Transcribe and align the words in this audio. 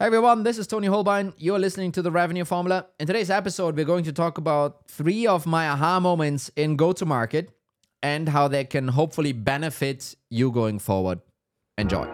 Hey 0.00 0.06
everyone, 0.06 0.44
this 0.44 0.58
is 0.58 0.68
Toni 0.68 0.86
Hohlbein. 0.86 1.32
You're 1.38 1.58
listening 1.58 1.90
to 1.90 2.02
the 2.02 2.12
Revenue 2.12 2.44
Formula. 2.44 2.86
In 3.00 3.08
today's 3.08 3.30
episode, 3.30 3.74
we're 3.74 3.84
going 3.84 4.04
to 4.04 4.12
talk 4.12 4.38
about 4.38 4.86
three 4.86 5.26
of 5.26 5.44
my 5.44 5.68
aha 5.68 5.98
moments 5.98 6.52
in 6.54 6.76
go 6.76 6.92
to 6.92 7.04
market 7.04 7.50
and 8.00 8.28
how 8.28 8.46
they 8.46 8.62
can 8.62 8.86
hopefully 8.86 9.32
benefit 9.32 10.14
you 10.30 10.52
going 10.52 10.78
forward. 10.78 11.18
Enjoy. 11.78 12.04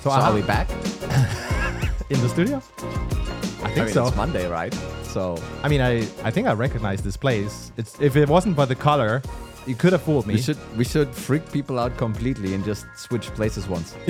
So, 0.00 0.10
are 0.12 0.32
we 0.32 0.40
back? 0.40 0.70
in 2.08 2.18
the 2.22 2.28
studio? 2.30 2.56
I 2.56 3.66
think 3.66 3.78
I 3.78 3.84
mean, 3.84 3.92
so. 3.92 4.06
it's 4.06 4.16
Monday, 4.16 4.48
right? 4.48 4.72
So, 5.02 5.36
I 5.62 5.68
mean, 5.68 5.82
I, 5.82 5.98
I 6.24 6.30
think 6.30 6.46
I 6.48 6.54
recognize 6.54 7.02
this 7.02 7.18
place. 7.18 7.70
It's 7.76 8.00
if 8.00 8.16
it 8.16 8.30
wasn't 8.30 8.56
for 8.56 8.64
the 8.64 8.74
color, 8.74 9.20
you 9.66 9.74
could 9.74 9.92
have 9.92 10.02
fooled 10.02 10.26
me. 10.26 10.34
we 10.34 10.40
should 10.42 10.58
we 10.76 10.84
should 10.84 11.14
freak 11.14 11.50
people 11.52 11.78
out 11.78 11.96
completely 11.96 12.54
and 12.54 12.64
just 12.64 12.86
switch 12.96 13.26
places 13.34 13.66
once. 13.68 13.94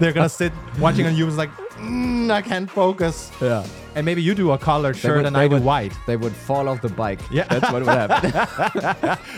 They're 0.00 0.12
gonna 0.12 0.28
sit 0.28 0.52
watching 0.78 1.06
on 1.06 1.16
you. 1.16 1.26
It's 1.26 1.36
like, 1.36 1.50
mm, 1.78 2.30
I 2.30 2.42
can't 2.42 2.70
focus. 2.70 3.30
yeah. 3.40 3.64
And 3.94 4.04
maybe 4.04 4.20
you 4.22 4.34
do 4.34 4.50
a 4.52 4.58
colored 4.58 4.96
shirt 4.96 5.16
would- 5.16 5.26
and 5.26 5.36
I 5.36 5.48
do 5.48 5.54
would- 5.54 5.64
white. 5.64 5.92
They 6.06 6.16
would 6.16 6.32
fall 6.34 6.68
off 6.68 6.82
the 6.82 6.88
bike. 6.90 7.20
Yeah. 7.30 7.44
That's 7.48 7.72
what 7.72 7.82
would 7.84 7.96
happen. 7.96 8.32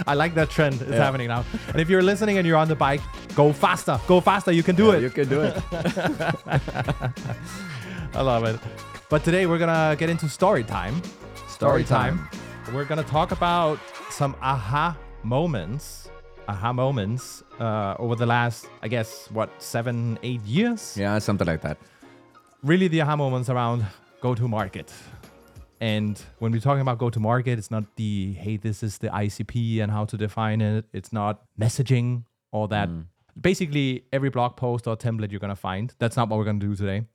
I 0.07 0.15
like 0.15 0.35
that 0.35 0.51
trend. 0.51 0.81
It's 0.83 0.91
happening 0.97 1.29
now. 1.29 1.45
And 1.69 1.81
if 1.81 1.89
you're 1.89 2.03
listening 2.03 2.39
and 2.39 2.47
you're 2.47 2.57
on 2.57 2.67
the 2.69 2.75
bike, 2.75 3.01
go 3.37 3.53
faster. 3.53 4.01
Go 4.09 4.21
faster. 4.21 4.51
You 4.51 4.63
can 4.65 4.75
do 4.77 4.91
it. 4.91 5.03
you 5.03 5.11
can 5.11 5.29
do 5.29 5.43
it. 5.43 5.55
I 8.15 8.21
love 8.23 8.45
it. 8.45 8.59
But 9.09 9.23
today 9.25 9.47
we're 9.47 9.59
gonna 9.59 9.95
get 9.97 10.11
into 10.11 10.29
story 10.29 10.65
time. 10.65 11.01
Story 11.49 11.85
time. 11.85 12.29
We're 12.73 12.85
gonna 12.85 13.03
talk 13.03 13.33
about 13.33 13.79
some 14.11 14.37
aha 14.43 14.95
moments. 15.23 16.11
Aha 16.49 16.73
moments 16.73 17.43
uh, 17.59 17.95
over 17.99 18.15
the 18.15 18.27
last, 18.27 18.69
I 18.83 18.89
guess, 18.89 19.29
what 19.31 19.51
seven, 19.61 20.19
eight 20.23 20.43
years. 20.43 20.95
Yeah, 20.97 21.19
something 21.19 21.47
like 21.47 21.63
that. 21.63 21.79
Really, 22.63 22.89
the 22.89 23.01
aha 23.01 23.17
moments 23.17 23.49
around 23.49 23.87
go-to-market. 24.21 24.93
And 25.81 26.21
when 26.41 26.53
we're 26.53 26.61
talking 26.61 26.83
about 26.83 26.99
go-to-market, 26.99 27.59
it's 27.59 27.71
not 27.71 27.85
the 27.97 28.35
hey, 28.35 28.59
this 28.59 28.83
is 28.83 28.99
the 28.99 29.09
ICP 29.09 29.81
and 29.81 29.91
how 29.91 30.05
to 30.05 30.17
define 30.19 30.61
it. 30.61 30.85
It's 30.93 31.13
not 31.13 31.45
messaging 31.59 32.25
or 32.53 32.69
that. 32.69 32.91
Basically, 33.41 34.05
every 34.13 34.29
blog 34.29 34.57
post 34.57 34.87
or 34.87 34.97
template 34.97 35.31
you're 35.31 35.41
gonna 35.41 35.57
find. 35.57 35.95
That's 35.99 36.17
not 36.17 36.29
what 36.29 36.39
we're 36.39 36.45
gonna 36.45 36.59
do 36.59 36.75
today. 36.77 37.07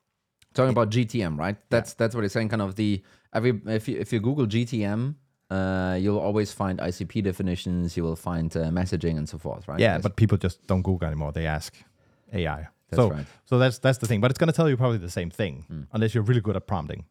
Talking 0.56 0.72
about 0.72 0.90
GTM, 0.90 1.38
right? 1.38 1.58
That's 1.70 1.94
that's 1.94 2.16
what 2.16 2.24
it's 2.24 2.34
saying. 2.34 2.50
Kind 2.50 2.62
of 2.62 2.76
the 2.76 3.04
every 3.34 3.62
if 3.68 3.88
you 3.88 4.00
if 4.00 4.14
you 4.14 4.20
Google 4.20 4.46
GTM, 4.48 5.16
uh, 5.54 5.96
you'll 6.04 6.20
always 6.28 6.50
find 6.62 6.76
ICP 6.80 7.24
definitions. 7.24 7.96
You 7.98 8.04
will 8.08 8.16
find 8.30 8.50
uh, 8.58 8.62
messaging 8.80 9.16
and 9.18 9.28
so 9.32 9.38
forth, 9.38 9.68
right? 9.68 9.80
Yeah, 9.80 9.94
Yes. 9.96 10.04
but 10.04 10.16
people 10.16 10.38
just 10.38 10.58
don't 10.68 10.82
Google 10.84 11.08
anymore. 11.08 11.32
They 11.32 11.46
ask 11.58 11.72
AI. 12.34 12.68
That's 12.90 13.02
so, 13.02 13.10
right. 13.10 13.26
so 13.46 13.58
that's 13.58 13.78
that's 13.80 13.98
the 13.98 14.08
thing. 14.08 14.22
But 14.22 14.30
it's 14.32 14.38
going 14.40 14.52
to 14.54 14.58
tell 14.60 14.70
you 14.70 14.78
probably 14.78 15.00
the 15.00 15.16
same 15.20 15.32
thing, 15.32 15.54
Hmm. 15.68 15.82
unless 15.94 16.14
you're 16.14 16.24
really 16.30 16.42
good 16.42 16.56
at 16.56 16.66
prompting. 16.68 17.06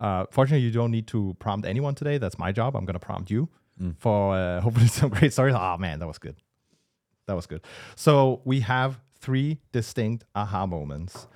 Uh, 0.00 0.26
fortunately, 0.30 0.64
you 0.66 0.72
don't 0.80 0.90
need 0.90 1.06
to 1.08 1.34
prompt 1.38 1.66
anyone 1.66 1.94
today. 1.94 2.18
That's 2.18 2.38
my 2.38 2.52
job. 2.52 2.76
I'm 2.76 2.84
going 2.84 2.98
to 3.00 3.06
prompt 3.10 3.30
you 3.30 3.48
Hmm. 3.78 3.90
for 3.98 4.34
uh, 4.36 4.60
hopefully 4.64 4.86
some 4.88 5.10
great 5.10 5.32
stories. 5.32 5.54
Oh 5.56 5.76
man, 5.78 5.98
that 6.00 6.06
was 6.06 6.18
good. 6.18 6.36
That 7.26 7.34
was 7.36 7.46
good. 7.46 7.62
So 7.96 8.40
we 8.44 8.60
have 8.60 9.00
three 9.18 9.58
distinct 9.72 10.24
aha 10.34 10.66
moments 10.66 11.26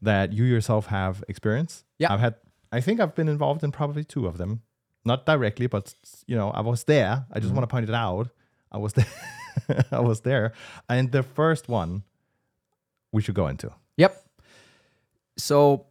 that 0.00 0.32
you 0.32 0.44
yourself 0.44 0.86
have 0.86 1.22
experienced. 1.28 1.84
Yeah. 1.98 2.12
I've 2.12 2.20
had. 2.20 2.34
I 2.72 2.80
think 2.80 3.00
I've 3.00 3.14
been 3.14 3.28
involved 3.28 3.62
in 3.64 3.70
probably 3.72 4.04
two 4.04 4.26
of 4.26 4.38
them, 4.38 4.62
not 5.04 5.26
directly, 5.26 5.66
but 5.66 5.94
you 6.26 6.36
know, 6.36 6.50
I 6.50 6.60
was 6.60 6.84
there. 6.84 7.26
I 7.32 7.38
just 7.40 7.46
Mm-hmm. 7.48 7.56
want 7.56 7.68
to 7.68 7.72
point 7.74 7.88
it 7.88 7.94
out. 7.94 8.28
I 8.70 8.78
was 8.78 8.92
there. 8.94 9.06
I 9.92 10.00
was 10.00 10.20
there, 10.22 10.52
and 10.88 11.12
the 11.12 11.22
first 11.22 11.68
one 11.68 12.02
we 13.12 13.20
should 13.22 13.34
go 13.34 13.46
into. 13.48 13.70
Yep. 13.98 14.12
So, 15.36 15.86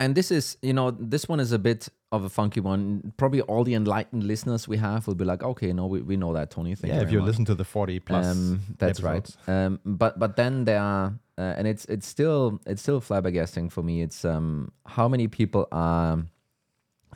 and 0.00 0.14
this 0.14 0.30
is, 0.30 0.56
you 0.62 0.72
know, 0.72 0.90
this 0.90 1.28
one 1.28 1.40
is 1.40 1.52
a 1.52 1.58
bit 1.58 1.88
of 2.12 2.24
a 2.24 2.28
funky 2.28 2.60
one. 2.60 3.12
Probably 3.16 3.40
all 3.42 3.64
the 3.64 3.74
enlightened 3.74 4.24
listeners 4.24 4.66
we 4.68 4.76
have 4.78 5.06
will 5.06 5.14
be 5.14 5.24
like, 5.24 5.42
okay, 5.42 5.72
no, 5.72 5.86
we, 5.86 6.00
we 6.02 6.16
know 6.16 6.32
that, 6.32 6.50
Toni. 6.50 6.74
Thank 6.74 6.92
yeah, 6.92 7.00
you 7.00 7.06
if 7.06 7.12
you 7.12 7.18
much. 7.20 7.26
listen 7.28 7.44
to 7.46 7.54
the 7.54 7.64
forty 7.64 7.98
plus, 8.00 8.26
Um, 8.26 8.60
that's 8.78 9.00
episodes. 9.00 9.36
right. 9.46 9.64
Um, 9.66 9.80
but 9.84 10.18
but 10.18 10.36
then 10.36 10.64
there 10.64 10.80
are, 10.80 11.14
uh, 11.38 11.54
and 11.56 11.66
it's 11.66 11.84
it's 11.86 12.06
still 12.06 12.60
it's 12.66 12.82
still 12.82 13.00
flabbergasting 13.00 13.70
for 13.72 13.82
me. 13.82 14.02
It's 14.02 14.24
um 14.24 14.72
how 14.86 15.08
many 15.08 15.28
people 15.28 15.66
are 15.72 16.24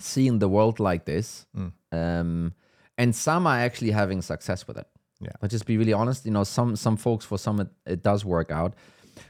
seeing 0.00 0.38
the 0.40 0.48
world 0.48 0.80
like 0.80 1.04
this, 1.04 1.46
Mm. 1.56 1.72
um, 1.92 2.52
and 2.98 3.14
some 3.14 3.46
are 3.46 3.58
actually 3.58 3.92
having 3.92 4.22
success 4.22 4.66
with 4.66 4.76
it. 4.78 4.86
Yeah. 5.20 5.32
But 5.40 5.50
just 5.50 5.66
be 5.66 5.76
really 5.76 5.92
honest. 5.92 6.24
You 6.24 6.32
know, 6.32 6.44
some 6.44 6.76
some 6.76 6.96
folks 6.96 7.24
for 7.26 7.38
some 7.38 7.60
it, 7.60 7.68
it 7.86 8.02
does 8.02 8.24
work 8.24 8.50
out, 8.50 8.74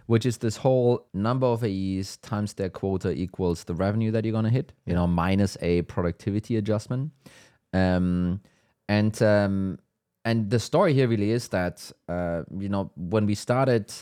which 0.06 0.24
is 0.26 0.38
this 0.38 0.56
whole 0.58 1.06
number 1.12 1.46
of 1.46 1.62
AEs 1.64 2.16
times 2.18 2.54
their 2.54 2.70
quota 2.70 3.10
equals 3.10 3.64
the 3.64 3.74
revenue 3.74 4.10
that 4.12 4.24
you're 4.24 4.32
gonna 4.32 4.50
hit. 4.50 4.72
You 4.86 4.94
know, 4.94 5.06
minus 5.06 5.56
a 5.60 5.82
productivity 5.82 6.56
adjustment. 6.56 7.10
Um, 7.72 8.40
and 8.88 9.20
um, 9.22 9.78
and 10.24 10.50
the 10.50 10.58
story 10.58 10.94
here 10.94 11.08
really 11.08 11.30
is 11.30 11.48
that 11.48 11.92
uh, 12.08 12.42
you 12.58 12.68
know 12.68 12.90
when 12.96 13.26
we 13.26 13.34
started 13.34 13.92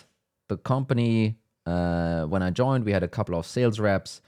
the 0.49 0.57
company, 0.57 1.39
uh, 1.67 2.25
when 2.25 2.43
I 2.43 2.51
joined, 2.51 2.85
we 2.85 2.93
had 2.93 3.03
a 3.03 3.09
couple 3.09 3.35
of 3.39 3.47
sales 3.47 3.79
reps, 3.81 4.21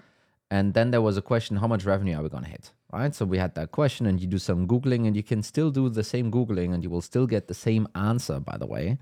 and 0.50 0.74
then 0.74 0.90
there 0.90 1.02
was 1.02 1.16
a 1.16 1.22
question: 1.22 1.56
how 1.56 1.66
much 1.66 1.84
revenue 1.84 2.16
are 2.16 2.22
we 2.22 2.28
gonna 2.28 2.48
hit? 2.48 2.72
Right. 2.92 3.14
So 3.14 3.24
we 3.24 3.38
had 3.38 3.54
that 3.54 3.70
question, 3.70 4.06
and 4.06 4.20
you 4.20 4.26
do 4.26 4.38
some 4.38 4.66
googling, 4.66 5.06
and 5.06 5.16
you 5.16 5.22
can 5.22 5.42
still 5.42 5.70
do 5.70 5.88
the 5.88 6.04
same 6.04 6.30
googling, 6.30 6.74
and 6.74 6.82
you 6.82 6.90
will 6.90 7.02
still 7.02 7.26
get 7.26 7.48
the 7.48 7.54
same 7.54 7.86
answer. 7.94 8.40
By 8.40 8.56
the 8.58 8.66
way, 8.66 8.98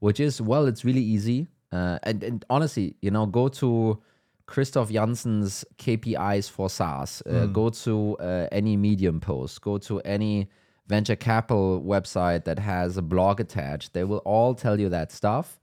which 0.00 0.20
is 0.20 0.40
well, 0.40 0.66
it's 0.66 0.84
really 0.84 1.02
easy. 1.02 1.48
Uh, 1.72 1.98
and, 2.02 2.24
and 2.24 2.44
honestly, 2.50 2.96
you 3.00 3.10
know, 3.10 3.26
go 3.26 3.48
to 3.48 4.02
Christoph 4.50 4.90
Janz's 4.90 5.64
KPIs 5.78 6.50
for 6.50 6.68
SaaS. 6.68 7.22
Uh, 7.24 7.46
Go 7.46 7.70
to 7.70 8.16
uh, 8.18 8.48
any 8.50 8.76
Medium 8.76 9.20
post. 9.20 9.60
Go 9.62 9.78
to 9.78 10.00
any 10.00 10.48
venture 10.88 11.14
capital 11.14 11.80
website 11.80 12.44
that 12.44 12.58
has 12.58 12.96
a 12.96 13.02
blog 13.02 13.38
attached. 13.38 13.92
They 13.92 14.02
will 14.02 14.18
all 14.18 14.54
tell 14.54 14.80
you 14.80 14.88
that 14.88 15.12
stuff, 15.12 15.60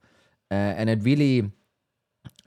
uh, 0.49 0.53
and 0.53 0.89
it 0.89 1.03
really, 1.03 1.51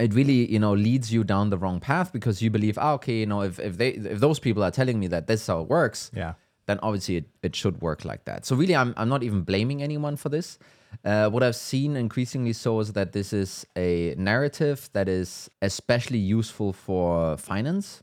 it 0.00 0.14
really, 0.14 0.50
you 0.50 0.58
know, 0.58 0.72
leads 0.72 1.12
you 1.12 1.22
down 1.24 1.50
the 1.50 1.58
wrong 1.58 1.78
path 1.80 2.12
because 2.12 2.42
you 2.42 2.50
believe, 2.50 2.78
ah, 2.78 2.94
okay, 2.94 3.20
you 3.20 3.26
know, 3.26 3.42
if 3.42 3.58
if 3.60 3.76
they 3.76 3.90
if 3.90 4.18
those 4.20 4.38
people 4.38 4.62
are 4.64 4.70
telling 4.70 4.98
me 4.98 5.06
that 5.08 5.26
this 5.26 5.42
is 5.42 5.46
how 5.46 5.60
it 5.60 5.68
works, 5.68 6.10
yeah, 6.14 6.34
then 6.66 6.78
obviously 6.82 7.16
it, 7.16 7.26
it 7.42 7.54
should 7.54 7.80
work 7.80 8.04
like 8.04 8.24
that. 8.24 8.46
So 8.46 8.56
really, 8.56 8.74
I'm, 8.74 8.94
I'm 8.96 9.08
not 9.08 9.22
even 9.22 9.42
blaming 9.42 9.82
anyone 9.82 10.16
for 10.16 10.28
this. 10.28 10.58
Uh, 11.04 11.28
what 11.30 11.42
I've 11.42 11.56
seen 11.56 11.96
increasingly 11.96 12.52
so 12.52 12.80
is 12.80 12.94
that 12.94 13.12
this 13.12 13.32
is 13.32 13.64
a 13.76 14.14
narrative 14.18 14.90
that 14.92 15.08
is 15.08 15.48
especially 15.62 16.18
useful 16.18 16.72
for 16.72 17.36
finance, 17.36 18.02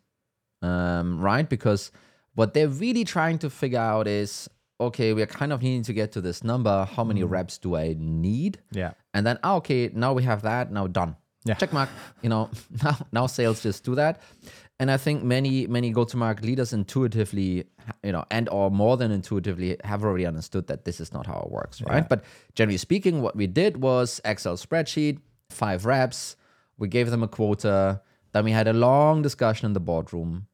um, 0.62 1.19
right? 1.19 1.47
Because 1.47 1.91
what 2.36 2.53
they're 2.53 2.69
really 2.69 3.03
trying 3.03 3.40
to 3.40 3.50
figure 3.50 3.80
out 3.80 4.07
is, 4.07 4.50
okay, 4.80 5.12
we're 5.13 5.25
kind 5.25 5.52
of 5.52 5.62
needing 5.62 5.84
to 5.84 5.94
get 5.94 6.12
to 6.13 6.22
this 6.22 6.44
number. 6.44 6.86
How 6.86 7.03
many 7.03 7.24
reps 7.24 7.57
do 7.57 7.75
I 7.75 7.96
need? 7.97 8.59
yeah, 8.72 8.94
And 9.13 9.25
then, 9.25 9.38
ah, 9.44 9.56
okay, 9.56 9.90
now 9.94 10.13
we 10.13 10.24
have 10.24 10.44
that. 10.44 10.72
Now 10.72 10.88
done. 10.88 11.18
Yeah. 11.46 11.56
Check 11.56 11.74
mark. 11.74 11.90
You 12.22 12.30
know, 12.30 12.50
now 12.84 12.98
now 13.12 13.28
sales 13.28 13.62
just 13.62 13.84
do 13.84 13.96
that. 13.96 14.22
And 14.80 14.92
I 14.92 14.98
think 14.98 15.24
many 15.24 15.66
many 15.68 15.92
go 15.92 16.03
to 16.03 16.18
market 16.18 16.46
leaders 16.46 16.74
intuitively, 16.74 17.66
you 18.03 18.12
know, 18.12 18.25
and 18.30 18.48
or 18.50 18.70
more 18.70 18.96
than 18.98 19.12
intuitively 19.12 19.78
have 19.84 20.03
already 20.03 20.25
understood 20.25 20.68
that 20.68 20.86
this 20.86 21.00
is 21.00 21.12
not 21.14 21.25
how 21.25 21.40
it 21.46 21.52
works, 21.52 21.81
right? 21.81 22.08
But 22.08 22.24
generally 22.53 22.78
speaking, 22.78 23.22
what 23.22 23.36
we 23.36 23.48
did 23.48 23.81
was 23.81 24.22
Excel 24.24 24.56
spreadsheet, 24.58 25.20
five 25.50 25.86
reps. 25.86 26.36
We 26.78 26.88
gave 26.88 27.09
them 27.09 27.24
a 27.24 27.28
quota. 27.28 28.02
Then 28.34 28.46
we 28.46 28.52
had 28.52 28.68
a 28.68 28.74
long 28.74 29.24
discussion 29.24 29.66
in 29.66 29.74
the 29.74 29.80
boardroom. 29.80 30.48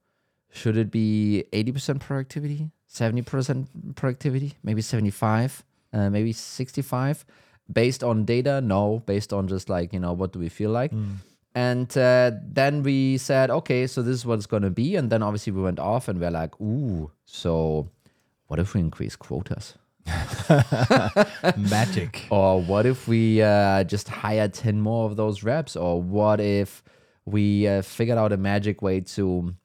Should 0.51 0.77
it 0.77 0.91
be 0.91 1.43
80% 1.51 1.99
productivity, 1.99 2.69
70% 2.87 3.95
productivity, 3.95 4.53
maybe 4.63 4.81
75, 4.81 5.63
uh, 5.91 6.09
maybe 6.11 6.31
65? 6.31 7.25
Based 7.71 8.03
on 8.03 8.25
data? 8.25 8.61
No. 8.61 9.03
Based 9.05 9.31
on 9.33 9.47
just 9.47 9.69
like, 9.69 9.93
you 9.93 9.99
know, 9.99 10.13
what 10.13 10.33
do 10.33 10.39
we 10.39 10.49
feel 10.49 10.71
like? 10.71 10.91
And 11.55 11.95
uh, 11.97 12.31
then 12.41 12.81
we 12.83 13.17
said, 13.17 13.51
okay, 13.51 13.85
so 13.85 14.01
this 14.01 14.15
is 14.15 14.25
what 14.25 14.35
it's 14.35 14.47
going 14.47 14.63
to 14.63 14.71
be. 14.71 14.95
And 14.95 15.09
then 15.11 15.21
obviously 15.21 15.53
we 15.53 15.61
went 15.61 15.79
off 15.79 16.07
and 16.07 16.19
we're 16.19 16.31
like, 16.31 16.59
ooh, 16.59 17.11
so 17.25 17.89
what 18.47 18.59
if 18.59 18.73
we 18.73 18.79
increase 18.81 19.15
quotas? 19.15 19.75
magic. 21.57 22.25
Or 22.31 22.61
what 22.61 22.85
if 22.85 23.07
we 23.07 23.41
uh, 23.41 23.83
just 23.83 24.09
hire 24.09 24.47
10 24.47 24.81
more 24.81 25.05
of 25.05 25.15
those 25.15 25.43
reps? 25.43 25.75
Or 25.75 26.01
what 26.01 26.39
if 26.39 26.83
we 27.25 27.67
uh, 27.67 27.81
figured 27.83 28.17
out 28.17 28.33
a 28.33 28.37
magic 28.37 28.81
way 28.81 29.01
to 29.01 29.55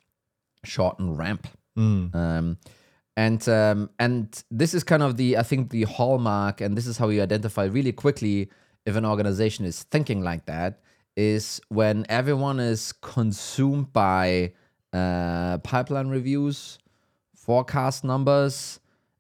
shorten 0.65 1.17
ramp? 1.17 1.49
Um, 1.77 2.59
and 3.19 3.49
um, 3.49 3.91
and 3.99 4.45
this 4.49 4.75
is 4.75 4.85
kind 4.85 5.03
of 5.03 5.17
the 5.17 5.39
I 5.39 5.43
think 5.43 5.71
the 5.71 5.83
hallmark, 5.83 6.61
and 6.61 6.77
this 6.77 6.87
is 6.87 6.99
how 6.99 7.09
you 7.09 7.21
identify 7.21 7.65
really 7.65 7.91
quickly 7.91 8.49
if 8.87 8.95
an 8.95 9.05
organization 9.05 9.65
is 9.65 9.83
thinking 9.83 10.23
like 10.23 10.47
that 10.47 10.81
is 11.17 11.61
when 11.69 12.07
everyone 12.09 12.61
is 12.61 12.93
consumed 12.93 13.93
by 13.93 14.53
uh, 14.93 15.59
pipeline 15.59 16.07
reviews, 16.07 16.79
forecast 17.35 18.05
numbers, 18.05 18.79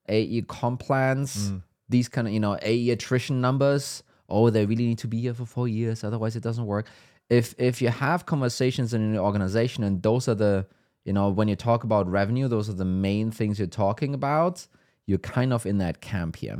AE 0.08 0.42
comp 0.42 0.78
plans, 0.78 1.52
these 1.88 2.08
kind 2.08 2.28
of 2.28 2.32
you 2.32 2.38
know 2.38 2.56
AE 2.62 2.90
attrition 2.90 3.40
numbers. 3.40 4.04
Oh, 4.28 4.48
they 4.48 4.64
really 4.64 4.86
need 4.86 4.98
to 4.98 5.08
be 5.08 5.22
here 5.22 5.34
for 5.34 5.44
four 5.44 5.66
years, 5.66 6.04
otherwise 6.04 6.36
it 6.36 6.44
doesn't 6.44 6.66
work. 6.66 6.86
If 7.30 7.52
if 7.58 7.82
you 7.82 7.88
have 7.88 8.26
conversations 8.26 8.94
in 8.94 9.02
an 9.02 9.18
organization 9.18 9.82
and 9.82 10.00
those 10.04 10.28
are 10.28 10.36
the 10.36 10.66
you 11.08 11.14
know 11.14 11.28
when 11.38 11.48
you 11.48 11.56
talk 11.56 11.84
about 11.84 12.04
revenue, 12.20 12.46
those 12.48 12.68
are 12.68 12.78
the 12.84 12.84
main 13.08 13.30
things 13.38 13.58
you're 13.58 13.66
talking 13.86 14.12
about. 14.14 14.66
You're 15.06 15.18
kind 15.38 15.54
of 15.54 15.64
in 15.64 15.78
that 15.78 16.02
camp 16.02 16.36
here. 16.36 16.58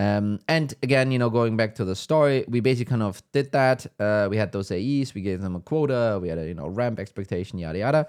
Um, 0.00 0.40
and 0.48 0.74
again, 0.82 1.12
you 1.12 1.18
know, 1.20 1.30
going 1.30 1.56
back 1.56 1.76
to 1.76 1.84
the 1.84 1.94
story, 1.94 2.44
we 2.48 2.58
basically 2.58 2.90
kind 2.90 3.04
of 3.04 3.22
did 3.30 3.52
that. 3.52 3.86
Uh, 4.00 4.26
we 4.28 4.36
had 4.36 4.50
those 4.50 4.72
AEs, 4.72 5.14
we 5.14 5.22
gave 5.22 5.40
them 5.40 5.54
a 5.54 5.60
quota, 5.60 6.18
we 6.20 6.28
had 6.28 6.38
a 6.38 6.46
you 6.50 6.54
know 6.54 6.66
ramp 6.66 6.98
expectation, 6.98 7.58
yada 7.60 7.78
yada. 7.78 8.08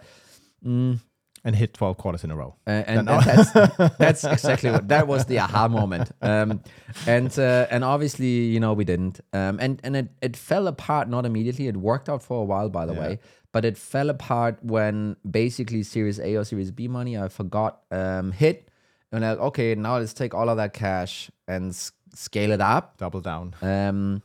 And 1.45 1.55
hit 1.55 1.75
12 1.75 1.97
quarters 1.97 2.23
in 2.23 2.31
a 2.31 2.35
row. 2.35 2.55
Uh, 2.65 2.71
and, 2.71 3.07
and 3.07 3.07
that's 3.07 3.51
that's 3.99 4.23
exactly 4.23 4.71
what 4.71 4.87
that 4.87 5.07
was 5.07 5.25
the 5.25 5.37
aha 5.39 5.67
moment. 5.67 6.11
Um, 6.21 6.61
and 7.05 7.37
uh, 7.37 7.67
and 7.69 7.83
obviously, 7.83 8.45
you 8.45 8.59
know, 8.59 8.73
we 8.73 8.83
didn't. 8.83 9.21
Um, 9.31 9.59
and 9.61 9.79
and 9.83 9.95
it, 9.95 10.07
it 10.21 10.35
fell 10.35 10.67
apart 10.67 11.07
not 11.07 11.23
immediately. 11.23 11.67
It 11.67 11.77
worked 11.77 12.09
out 12.09 12.23
for 12.23 12.41
a 12.41 12.43
while, 12.43 12.69
by 12.69 12.87
the 12.87 12.93
way, 12.93 13.19
but 13.51 13.63
it 13.63 13.77
fell 13.77 14.09
apart 14.09 14.57
when 14.63 15.17
basically 15.29 15.83
Series 15.83 16.19
A 16.19 16.35
or 16.35 16.43
Series 16.43 16.71
B 16.71 16.87
money, 16.87 17.15
I 17.15 17.27
forgot, 17.27 17.81
um, 17.91 18.31
hit. 18.31 18.67
And 19.11 19.23
like, 19.23 19.37
okay, 19.39 19.75
now 19.75 19.99
let's 19.99 20.13
take 20.13 20.33
all 20.33 20.49
of 20.49 20.57
that 20.57 20.73
cash 20.73 21.29
and 21.47 21.69
s- 21.69 21.91
scale 22.15 22.51
it 22.51 22.59
up. 22.59 22.97
Double 22.97 23.21
down. 23.21 23.53
Um, 23.61 24.23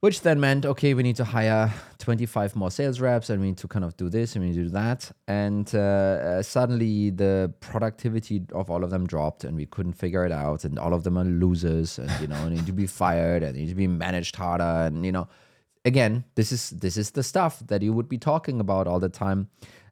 which 0.00 0.20
then 0.20 0.38
meant, 0.38 0.66
okay, 0.66 0.92
we 0.94 1.02
need 1.02 1.16
to 1.16 1.24
hire 1.24 1.72
25 1.98 2.54
more 2.54 2.70
sales 2.70 3.00
reps 3.00 3.30
and 3.30 3.40
we 3.40 3.48
need 3.48 3.56
to 3.58 3.66
kind 3.66 3.84
of 3.84 3.96
do 3.96 4.10
this 4.10 4.34
and 4.34 4.44
we 4.44 4.50
need 4.50 4.56
to 4.56 4.64
do 4.64 4.70
that. 4.70 5.10
And 5.26 5.70
uh, 5.74 5.78
uh, 5.78 6.42
suddenly 6.42 7.10
the 7.10 7.52
productivity 7.60 8.42
of 8.52 8.70
all 8.70 8.84
of 8.84 8.90
them 8.90 9.06
dropped 9.06 9.44
and 9.44 9.56
we 9.56 9.64
couldn't 9.66 9.94
figure 9.94 10.26
it 10.26 10.32
out. 10.32 10.64
And 10.64 10.78
all 10.78 10.92
of 10.92 11.04
them 11.04 11.16
are 11.16 11.24
losers 11.24 11.98
and, 11.98 12.10
you 12.20 12.26
know, 12.26 12.48
need 12.48 12.66
to 12.66 12.72
be 12.72 12.86
fired 12.86 13.42
and 13.42 13.56
need 13.56 13.68
to 13.68 13.74
be 13.74 13.86
managed 13.86 14.36
harder. 14.36 14.64
And, 14.64 15.06
you 15.06 15.12
know, 15.12 15.28
again, 15.86 16.24
this 16.34 16.52
is 16.52 16.70
this 16.70 16.98
is 16.98 17.12
the 17.12 17.22
stuff 17.22 17.62
that 17.66 17.80
you 17.80 17.94
would 17.94 18.08
be 18.08 18.18
talking 18.18 18.60
about 18.60 18.86
all 18.86 19.00
the 19.00 19.08
time. 19.08 19.48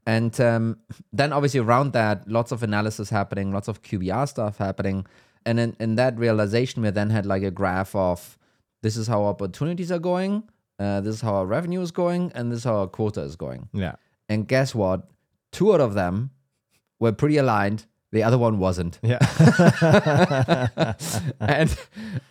And 0.07 0.39
um, 0.39 0.79
then 1.15 1.33
obviously 1.33 1.61
around 1.61 1.95
that, 1.95 2.29
lots 2.29 2.53
of 2.53 2.62
analysis 2.62 3.09
happening, 3.09 3.53
lots 3.53 3.69
of 3.69 3.83
QBR 3.83 4.29
stuff 4.29 4.59
happening. 4.59 5.07
And 5.47 5.59
in, 5.59 5.77
in 5.81 5.95
that 5.95 6.19
realization, 6.19 6.83
we 6.83 6.91
then 6.91 7.09
had 7.09 7.25
like 7.25 7.43
a 7.43 7.50
graph 7.50 7.95
of 7.95 8.39
this 8.85 8.97
is 8.99 9.07
how 9.09 9.25
opportunities 9.25 9.91
are 9.91 9.99
going, 10.13 10.43
uh, 10.79 11.01
this 11.01 11.15
is 11.17 11.21
how 11.23 11.35
our 11.41 11.47
revenue 11.47 11.81
is 11.81 11.91
going, 11.91 12.31
and 12.35 12.51
this 12.53 12.59
is 12.59 12.65
how 12.65 12.77
our 12.83 12.87
quota 12.87 13.23
is 13.23 13.35
going. 13.37 13.69
Yeah. 13.73 13.95
And 14.29 14.47
guess 14.47 14.75
what? 14.75 15.09
Two 15.53 15.73
out 15.75 15.81
of 15.81 15.95
them 15.95 16.31
were 17.01 17.13
pretty 17.13 17.39
aligned. 17.39 17.87
The 18.13 18.23
other 18.23 18.37
one 18.39 18.59
wasn't. 18.59 18.99
Yeah. 19.03 19.19
and 21.41 21.77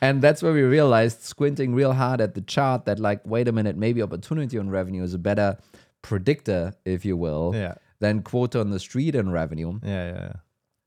and 0.01 0.21
that's 0.21 0.41
where 0.43 0.53
we 0.53 0.61
realized 0.61 1.21
squinting 1.23 1.73
real 1.75 1.93
hard 1.93 2.21
at 2.21 2.35
the 2.35 2.41
chart 2.41 2.85
that 2.85 2.99
like 2.99 3.21
wait 3.25 3.47
a 3.47 3.51
minute 3.51 3.75
maybe 3.77 4.01
opportunity 4.01 4.57
on 4.57 4.69
revenue 4.69 5.03
is 5.03 5.13
a 5.13 5.17
better 5.19 5.57
predictor 6.01 6.73
if 6.85 7.03
you 7.05 7.17
will 7.17 7.51
Yeah. 7.55 7.75
than 7.99 8.21
quota 8.21 8.59
on 8.59 8.69
the 8.69 8.79
street 8.79 9.15
and 9.15 9.33
revenue 9.33 9.79
yeah. 9.83 10.13
Yeah. 10.13 10.31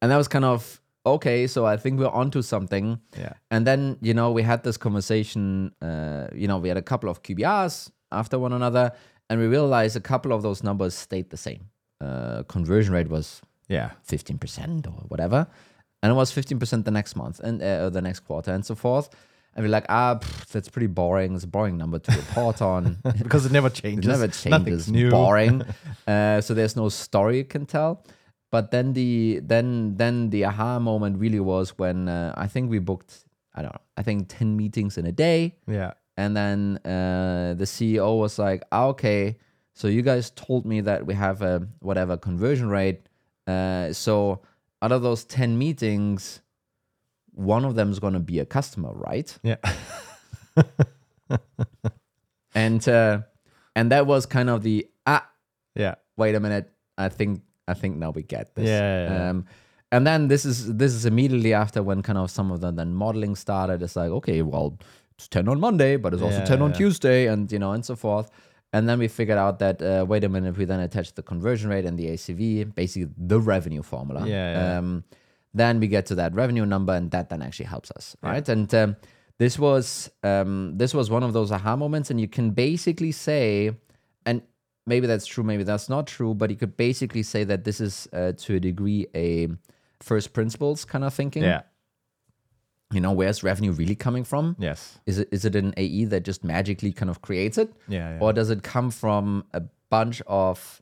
and 0.01 0.11
that 0.11 0.17
was 0.17 0.29
kind 0.29 0.45
of 0.45 0.81
okay 1.07 1.47
so 1.47 1.65
i 1.75 1.77
think 1.77 1.99
we're 2.01 2.09
onto 2.23 2.43
something 2.43 2.99
Yeah. 3.19 3.33
and 3.51 3.67
then 3.67 3.97
you 4.03 4.13
know 4.15 4.33
we 4.33 4.43
had 4.43 4.63
this 4.63 4.77
conversation 4.77 5.73
uh, 5.81 6.27
you 6.35 6.47
know 6.49 6.59
we 6.59 6.69
had 6.69 6.77
a 6.79 6.83
couple 6.83 7.09
of 7.09 7.23
qbrs 7.23 7.91
after 8.11 8.39
one 8.39 8.53
another 8.53 8.93
and 9.31 9.41
we 9.41 9.47
realized 9.47 9.97
a 9.97 10.01
couple 10.01 10.33
of 10.33 10.43
those 10.43 10.63
numbers 10.63 10.95
stayed 10.95 11.31
the 11.31 11.37
same 11.37 11.63
uh, 12.01 12.43
conversion 12.49 12.93
rate 12.95 13.09
was 13.09 13.41
Yeah. 13.69 13.91
15% 14.09 14.87
or 14.87 14.91
whatever. 15.09 15.47
And 16.03 16.13
it 16.13 16.15
was 16.15 16.31
15% 16.33 16.85
the 16.85 16.91
next 16.91 17.17
month 17.17 17.41
and 17.41 17.61
uh, 17.63 17.91
the 17.91 18.01
next 18.01 18.21
quarter 18.21 18.53
and 18.55 18.65
so 18.65 18.75
forth. 18.75 19.09
And 19.55 19.65
we're 19.65 19.73
like, 19.73 19.87
ah, 19.89 20.15
pff, 20.21 20.47
that's 20.53 20.69
pretty 20.69 20.87
boring. 20.87 21.35
It's 21.35 21.45
a 21.45 21.49
boring 21.49 21.77
number 21.79 21.99
to 21.99 22.13
report 22.13 22.63
on. 22.63 22.99
Because 23.25 23.47
it 23.47 23.53
never 23.53 23.71
changes. 23.83 24.07
never 24.07 24.29
changes. 24.29 24.47
Nothing's 24.51 24.89
new. 24.89 25.11
Boring. 25.11 25.63
uh, 26.07 26.41
so 26.43 26.55
there's 26.55 26.77
no 26.77 26.89
story 26.91 27.39
you 27.39 27.45
can 27.45 27.67
tell. 27.67 28.05
But 28.51 28.71
then 28.71 28.93
the 28.93 29.41
then 29.43 29.97
then 29.97 30.31
the 30.31 30.45
aha 30.45 30.79
moment 30.79 31.19
really 31.19 31.41
was 31.41 31.77
when 31.79 32.09
uh, 32.09 32.33
I 32.37 32.47
think 32.47 32.71
we 32.71 32.79
booked 32.79 33.25
I 33.55 33.63
don't 33.63 33.73
know 33.75 33.81
I 33.97 34.03
think 34.03 34.27
ten 34.29 34.57
meetings 34.57 34.97
in 34.99 35.07
a 35.07 35.13
day, 35.13 35.57
Yeah. 35.67 35.93
and 36.17 36.37
then 36.37 36.79
uh, 36.85 37.55
the 37.59 37.65
CEO 37.65 38.19
was 38.19 38.39
like, 38.39 38.63
ah, 38.73 38.87
okay, 38.87 39.37
so 39.75 39.89
you 39.89 40.03
guys 40.03 40.31
told 40.31 40.65
me 40.65 40.81
that 40.83 41.07
we 41.07 41.15
have 41.15 41.43
a 41.43 41.67
whatever 41.81 42.17
conversion 42.17 42.69
rate. 42.69 43.09
Uh, 43.47 43.93
so 43.93 44.41
out 44.83 44.93
of 44.93 45.03
those 45.03 45.25
10 45.25 45.57
meetings, 45.59 46.41
one 47.33 47.65
of 47.65 47.75
them 47.75 47.91
is 47.91 47.99
going 47.99 48.13
to 48.15 48.21
be 48.21 48.39
a 48.41 48.45
customer, 48.47 48.93
right? 48.95 49.37
Yeah. 49.43 49.57
And 52.55 52.87
uh, 52.89 53.21
and 53.75 53.91
that 53.93 54.07
was 54.07 54.25
kind 54.27 54.49
of 54.49 54.63
the 54.63 54.87
ah, 55.07 55.29
Yeah. 55.75 55.97
wait 56.17 56.35
a 56.35 56.41
minute, 56.41 56.73
I 56.97 57.09
think 57.11 57.43
I 57.69 57.75
think 57.75 57.97
now 57.97 58.11
we 58.11 58.23
get 58.23 58.55
this. 58.55 58.67
Yeah, 58.67 58.81
yeah, 58.81 59.13
yeah. 59.13 59.31
Um, 59.31 59.47
and 59.93 60.07
then 60.07 60.29
this 60.29 60.45
is 60.45 60.75
this 60.75 60.93
is 60.93 61.07
immediately 61.07 61.55
after 61.55 61.83
when 61.83 62.03
kind 62.03 62.19
of 62.19 62.31
some 62.31 62.51
of 62.51 62.61
the 62.61 62.73
then 62.73 62.95
modeling 62.95 63.37
started. 63.37 63.83
It's 63.83 63.97
like 63.97 64.11
okay, 64.11 64.43
well, 64.43 64.79
it's 65.17 65.29
ten 65.29 65.49
on 65.49 65.61
Monday, 65.61 65.97
but 65.97 66.13
it's 66.13 66.23
also 66.23 66.39
Yeah, 66.39 66.45
ten 66.45 66.63
on. 66.63 66.73
Tuesday, 66.73 67.27
and 67.27 67.51
you 67.51 67.59
know, 67.59 67.73
and 67.73 67.85
so 67.85 67.97
forth. 67.97 68.31
And 68.73 68.89
then 68.89 68.99
we 68.99 69.09
figured 69.09 69.39
out 69.39 69.59
that 69.61 69.81
uh, 69.81 70.05
wait 70.07 70.25
a 70.25 70.29
minute, 70.29 70.51
if 70.51 70.59
we 70.59 70.65
then 70.65 70.81
attach 70.81 71.15
the 71.15 71.23
conversion 71.23 71.71
rate 71.71 71.87
and 71.87 71.99
the 71.99 72.07
ACV, 72.09 72.75
basically 72.75 73.09
the 73.17 73.41
revenue 73.41 73.83
formula. 73.83 74.27
Yeah. 74.27 74.79
Um, 74.79 75.05
then 75.55 75.81
we 75.81 75.87
get 75.89 76.05
to 76.07 76.15
that 76.17 76.35
revenue 76.35 76.67
number, 76.67 76.93
and 76.93 77.11
that 77.13 77.31
then 77.31 77.41
actually 77.41 77.67
helps 77.67 77.91
us, 77.93 78.17
right? 78.23 78.47
And 78.47 78.73
um, 78.75 78.97
this 79.39 79.59
was 79.59 80.11
um, 80.23 80.77
this 80.77 80.93
was 80.93 81.09
one 81.11 81.23
of 81.23 81.33
those 81.33 81.51
aha 81.53 81.77
moments, 81.77 82.11
and 82.11 82.21
you 82.21 82.29
can 82.29 82.51
basically 82.51 83.13
say, 83.13 83.71
maybe 84.87 85.07
that's 85.07 85.27
true, 85.27 85.45
maybe 85.45 85.63
that's 85.65 85.89
not 85.89 86.07
true, 86.07 86.35
but 86.35 86.51
you 86.51 86.57
could 86.57 86.77
basically 86.77 87.23
say 87.23 87.45
that 87.45 87.65
this 87.65 87.81
is 87.81 88.09
uh, 88.13 88.33
to 88.39 88.55
a 88.57 88.61
degree 88.61 89.07
a 89.15 89.49
first 90.01 90.33
principles 90.33 90.85
kind 90.85 91.05
of 91.05 91.13
thinking. 91.15 91.43
Yeah. 91.43 91.63
You 92.93 93.01
know, 93.01 93.11
where's 93.13 93.43
revenue 93.43 93.73
really 93.73 93.97
coming 93.97 94.23
from? 94.23 94.55
Yes. 94.61 94.99
Is 95.07 95.19
it 95.19 95.29
is 95.33 95.45
it 95.45 95.57
an 95.57 95.75
AE 95.77 96.05
that 96.07 96.23
just 96.25 96.45
magically 96.45 96.93
kind 96.93 97.11
of 97.11 97.21
creates 97.21 97.59
it? 97.59 97.73
Yeah. 97.89 98.13
yeah. 98.15 98.19
Or 98.21 98.33
does 98.33 98.49
it 98.51 98.63
come 98.63 98.91
from 98.93 99.45
a 99.53 99.63
bunch 99.91 100.23
of 100.29 100.81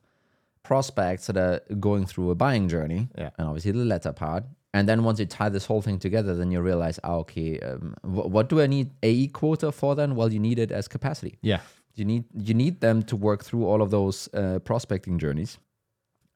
prospects 0.62 1.26
that 1.28 1.36
are 1.38 1.60
going 1.80 2.04
through 2.04 2.30
a 2.30 2.34
buying 2.34 2.68
journey? 2.68 3.08
Yeah. 3.16 3.30
And 3.38 3.48
obviously 3.48 3.72
the 3.72 3.84
latter 3.86 4.12
part. 4.12 4.44
And 4.74 4.86
then 4.88 5.02
once 5.04 5.18
you 5.20 5.24
tie 5.26 5.48
this 5.48 5.64
whole 5.66 5.80
thing 5.80 5.98
together, 5.98 6.34
then 6.34 6.50
you 6.50 6.60
realize, 6.60 6.98
ah, 7.04 7.14
okay, 7.22 7.58
um, 7.60 7.94
wh- 8.02 8.28
what 8.28 8.48
do 8.48 8.60
I 8.60 8.66
need 8.66 8.90
AE 9.02 9.28
quota 9.28 9.70
for 9.72 9.94
then? 9.94 10.14
Well, 10.16 10.30
you 10.32 10.40
need 10.40 10.58
it 10.58 10.72
as 10.72 10.88
capacity. 10.88 11.38
yeah. 11.42 11.60
You 11.96 12.04
need 12.04 12.24
you 12.36 12.54
need 12.54 12.80
them 12.80 13.02
to 13.04 13.16
work 13.16 13.44
through 13.44 13.66
all 13.66 13.80
of 13.82 13.90
those 13.90 14.28
uh, 14.34 14.58
prospecting 14.60 15.18
journeys, 15.18 15.58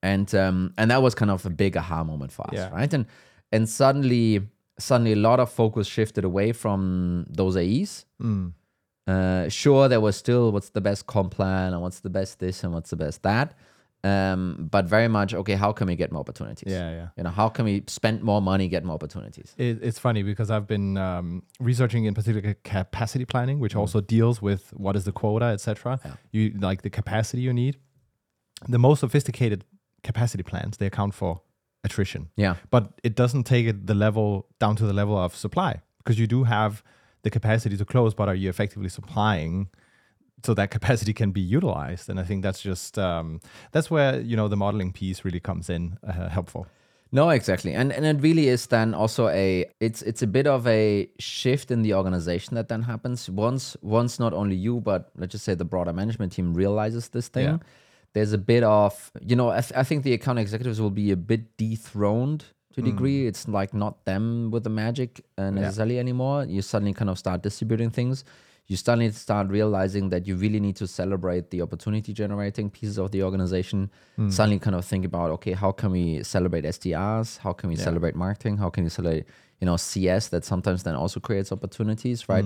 and 0.03 0.33
um, 0.35 0.73
and 0.79 0.91
that 0.91 1.03
was 1.03 1.15
kind 1.15 1.31
of 1.31 1.45
a 1.47 1.50
big 1.50 1.77
aha 1.77 2.05
moment 2.05 2.33
for 2.33 2.43
us, 2.47 2.55
Yeah. 2.55 2.71
right? 2.71 2.93
And 2.95 3.07
and 3.53 3.69
suddenly 3.69 4.49
suddenly 4.79 5.12
a 5.12 5.17
lot 5.17 5.41
of 5.41 5.50
focus 5.50 5.87
shifted 5.88 6.25
away 6.25 6.53
from 6.53 7.27
those 7.29 7.57
AEs. 7.57 8.07
Mm. 8.23 8.53
Uh, 9.09 9.49
sure, 9.49 9.88
there 9.88 10.00
was 10.00 10.17
still 10.17 10.53
what's 10.53 10.71
the 10.71 10.81
best 10.81 11.07
comp 11.07 11.33
plan 11.35 11.73
and 11.73 11.83
what's 11.83 12.00
the 12.00 12.11
best 12.11 12.38
this 12.38 12.62
and 12.62 12.73
what's 12.75 12.91
the 12.91 12.97
best 12.97 13.23
that, 13.23 13.55
um, 14.05 14.69
but 14.71 14.85
very 14.87 15.09
much 15.09 15.35
okay. 15.35 15.55
How 15.55 15.73
can 15.73 15.87
we 15.88 15.97
get 15.97 16.12
more 16.12 16.21
opportunities? 16.21 16.73
Yeah. 16.73 16.90
Yeah. 16.90 17.09
You 17.17 17.25
know, 17.25 17.31
how 17.31 17.49
can 17.49 17.64
we 17.64 17.83
spend 17.88 18.23
more 18.23 18.40
money, 18.40 18.69
get 18.69 18.85
more 18.85 18.95
opportunities? 18.95 19.55
It, 19.57 19.83
it's 19.83 19.99
funny 19.99 20.23
because 20.23 20.50
I've 20.50 20.67
been 20.67 20.97
um, 20.97 21.43
researching 21.59 22.05
in 22.05 22.14
particular 22.14 22.55
capacity 22.64 23.25
planning, 23.25 23.59
which 23.59 23.75
also 23.75 24.00
deals 24.00 24.40
with 24.40 24.73
what 24.73 24.95
is 24.97 25.05
the 25.05 25.12
quota, 25.12 25.47
etc. 25.47 25.99
Yeah. 26.05 26.12
You 26.31 26.50
like 26.59 26.83
the 26.83 26.90
capacity 26.90 27.43
you 27.43 27.52
need. 27.52 27.76
The 28.69 28.78
most 28.78 29.00
sophisticated 29.00 29.64
capacity 30.02 30.43
plans 30.43 30.76
they 30.76 30.87
account 30.87 31.14
for 31.14 31.43
attrition, 31.85 32.28
Yeah, 32.37 32.57
but 32.71 33.00
it 33.05 33.14
doesn't 33.14 33.45
take 33.45 33.67
it 33.67 33.87
the 33.87 33.95
level 33.95 34.47
down 34.59 34.75
to 34.76 34.85
the 34.87 34.93
level 34.93 35.17
of 35.17 35.35
supply 35.35 35.81
because 35.99 36.19
you 36.19 36.26
do 36.26 36.45
have 36.45 36.83
the 37.23 37.31
capacity 37.31 37.76
to 37.76 37.85
close, 37.85 38.14
but 38.14 38.28
are 38.28 38.35
you 38.35 38.49
effectively 38.49 38.88
supplying? 38.88 39.69
So 40.45 40.54
that 40.54 40.71
capacity 40.71 41.12
can 41.12 41.33
be 41.33 41.40
utilized, 41.40 42.09
and 42.09 42.21
I 42.21 42.25
think 42.25 42.42
that's 42.42 42.61
just 42.61 42.99
um, 42.99 43.40
that's 43.73 43.90
where 43.90 44.21
you 44.21 44.37
know 44.37 44.49
the 44.49 44.57
modeling 44.57 44.92
piece 44.92 45.25
really 45.25 45.40
comes 45.40 45.68
in 45.68 45.99
uh, 46.07 46.28
helpful. 46.28 46.66
No, 47.11 47.30
exactly, 47.30 47.73
and 47.75 47.90
and 47.92 48.04
it 48.04 48.23
really 48.23 48.49
is 48.49 48.66
then 48.66 48.95
also 48.95 49.28
a 49.28 49.64
it's 49.80 50.02
it's 50.02 50.23
a 50.23 50.26
bit 50.26 50.47
of 50.47 50.66
a 50.66 51.09
shift 51.18 51.71
in 51.71 51.83
the 51.83 51.95
organization 51.95 52.54
that 52.54 52.68
then 52.68 52.83
happens 52.83 53.30
once 53.30 53.76
once 53.80 54.18
not 54.18 54.35
only 54.35 54.57
you 54.57 54.80
but 54.80 55.11
let's 55.16 55.33
just 55.33 55.45
say 55.45 55.54
the 55.54 55.64
broader 55.64 55.92
management 55.92 56.33
team 56.33 56.52
realizes 56.52 57.09
this 57.09 57.28
thing. 57.28 57.47
Yeah. 57.47 57.59
There's 58.12 58.33
a 58.33 58.38
bit 58.38 58.62
of 58.62 59.11
you 59.21 59.37
know 59.37 59.49
I, 59.49 59.61
th- 59.61 59.73
I 59.75 59.85
think 59.85 60.04
the 60.04 60.12
account 60.12 60.38
executives 60.38 60.80
will 60.80 60.90
be 60.90 61.11
a 61.11 61.16
bit 61.16 61.57
dethroned 61.57 62.45
to 62.75 62.80
a 62.80 62.85
degree. 62.85 63.26
It's 63.26 63.49
like 63.49 63.73
not 63.73 64.04
them 64.04 64.50
with 64.50 64.64
the 64.64 64.71
magic 64.71 65.25
uh, 65.38 65.50
necessarily 65.50 65.99
anymore. 65.99 66.45
You 66.45 66.61
suddenly 66.61 66.92
kind 66.92 67.09
of 67.11 67.18
start 67.18 67.42
distributing 67.42 67.90
things. 67.90 68.25
You 68.68 68.76
suddenly 68.76 69.10
start 69.10 69.48
realizing 69.48 70.10
that 70.10 70.26
you 70.26 70.37
really 70.37 70.60
need 70.60 70.76
to 70.76 70.87
celebrate 70.87 71.50
the 71.50 71.62
opportunity 71.62 72.12
generating 72.12 72.68
pieces 72.70 72.98
of 72.98 73.10
the 73.10 73.22
organization. 73.22 73.90
Suddenly, 74.28 74.58
kind 74.58 74.76
of 74.76 74.84
think 74.84 75.04
about 75.06 75.30
okay, 75.30 75.52
how 75.52 75.72
can 75.72 75.90
we 75.92 76.22
celebrate 76.22 76.64
SDRs? 76.64 77.38
How 77.38 77.52
can 77.54 77.68
we 77.70 77.76
celebrate 77.84 78.14
marketing? 78.14 78.58
How 78.58 78.68
can 78.70 78.84
we 78.84 78.90
celebrate 78.90 79.25
you 79.60 79.66
know 79.66 79.76
CS 79.76 80.28
that 80.28 80.44
sometimes 80.44 80.82
then 80.82 80.94
also 80.94 81.18
creates 81.18 81.50
opportunities, 81.50 82.28
right? 82.28 82.44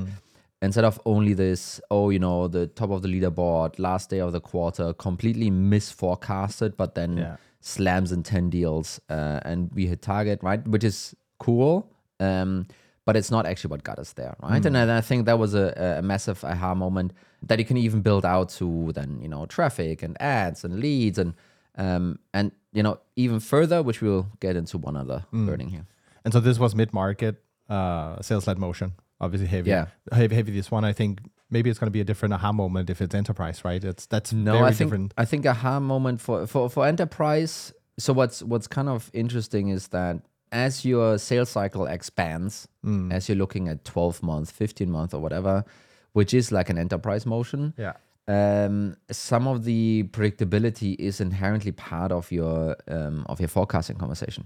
Instead 0.62 0.84
of 0.84 1.00
only 1.04 1.34
this, 1.34 1.80
oh, 1.90 2.10
you 2.10 2.20
know, 2.20 2.46
the 2.46 2.68
top 2.68 2.90
of 2.90 3.02
the 3.02 3.08
leaderboard, 3.08 3.76
last 3.80 4.10
day 4.10 4.20
of 4.20 4.30
the 4.30 4.40
quarter, 4.40 4.92
completely 4.92 5.50
misforecasted, 5.50 6.76
but 6.76 6.94
then 6.94 7.16
Yeah. 7.16 7.36
slams 7.60 8.12
in 8.12 8.22
10 8.22 8.48
deals 8.50 9.00
uh, 9.10 9.40
and 9.44 9.70
we 9.74 9.86
hit 9.86 10.02
target, 10.02 10.38
right? 10.42 10.66
Which 10.68 10.84
is 10.84 11.16
cool. 11.38 11.90
Um, 12.20 12.66
but 13.04 13.16
it's 13.16 13.30
not 13.30 13.46
actually 13.46 13.70
what 13.70 13.82
got 13.82 13.98
us 13.98 14.12
there, 14.12 14.36
right? 14.42 14.64
And 14.64 14.74
then 14.74 14.88
I 14.90 15.00
think 15.00 15.26
that 15.26 15.38
was 15.38 15.54
a, 15.54 15.96
a 15.98 16.02
massive 16.02 16.44
aha 16.44 16.74
moment 16.74 17.12
that 17.42 17.58
you 17.58 17.64
can 17.64 17.76
even 17.76 18.00
build 18.02 18.24
out 18.24 18.48
to 18.50 18.92
then, 18.94 19.18
you 19.20 19.28
know, 19.28 19.46
traffic 19.46 20.02
and 20.02 20.20
ads 20.20 20.64
and 20.64 20.78
leads 20.78 21.18
and, 21.18 21.34
um, 21.76 22.18
and, 22.32 22.52
you 22.72 22.82
know, 22.82 23.00
even 23.16 23.40
further, 23.40 23.82
which 23.82 24.00
we'll 24.00 24.28
get 24.40 24.54
into 24.56 24.78
one 24.78 24.96
other 24.96 25.24
learning 25.32 25.68
here. 25.70 25.86
And 26.24 26.32
so 26.32 26.38
this 26.40 26.58
was 26.58 26.74
mid 26.74 26.92
market 26.92 27.42
uh, 27.68 28.20
sales 28.22 28.46
led 28.46 28.58
motion, 28.58 28.92
obviously 29.20 29.48
heavy. 29.48 29.70
Yeah. 29.70 29.86
heavy, 30.12 30.34
heavy. 30.34 30.52
This 30.52 30.70
one, 30.70 30.84
I 30.84 30.92
think 30.92 31.20
maybe 31.50 31.70
it's 31.70 31.78
going 31.78 31.88
to 31.88 31.92
be 31.92 32.00
a 32.00 32.04
different 32.04 32.34
aha 32.34 32.52
moment 32.52 32.90
if 32.90 33.00
it's 33.02 33.14
enterprise, 33.14 33.64
right? 33.64 33.82
It's 33.82 34.06
that's 34.06 34.32
No, 34.32 34.52
very 34.52 34.64
I 34.64 34.68
think 34.68 34.78
different. 34.90 35.14
I 35.16 35.24
think 35.24 35.46
aha 35.46 35.80
moment 35.80 36.20
for 36.20 36.46
for 36.46 36.70
for 36.70 36.86
enterprise. 36.86 37.72
So 37.98 38.12
what's 38.12 38.42
what's 38.42 38.66
kind 38.68 38.88
of 38.88 39.10
interesting 39.12 39.68
is 39.68 39.88
that 39.88 40.22
as 40.52 40.84
your 40.84 41.18
sales 41.18 41.48
cycle 41.48 41.86
expands, 41.86 42.68
Mm. 42.84 43.12
as 43.12 43.28
you're 43.28 43.38
looking 43.38 43.68
at 43.68 43.84
12 43.84 44.22
months, 44.22 44.50
15 44.50 44.90
months, 44.90 45.14
or 45.14 45.20
whatever, 45.20 45.64
which 46.12 46.34
is 46.34 46.52
like 46.52 46.68
an 46.70 46.78
enterprise 46.78 47.24
motion. 47.26 47.72
Yeah. 47.78 47.94
Um, 48.28 48.96
some 49.10 49.48
of 49.48 49.64
the 49.64 50.04
predictability 50.12 50.94
is 50.98 51.20
inherently 51.20 51.72
part 51.72 52.12
of 52.12 52.30
your 52.30 52.76
um, 52.88 53.24
of 53.28 53.40
your 53.40 53.48
forecasting 53.48 53.96
conversation, 53.96 54.44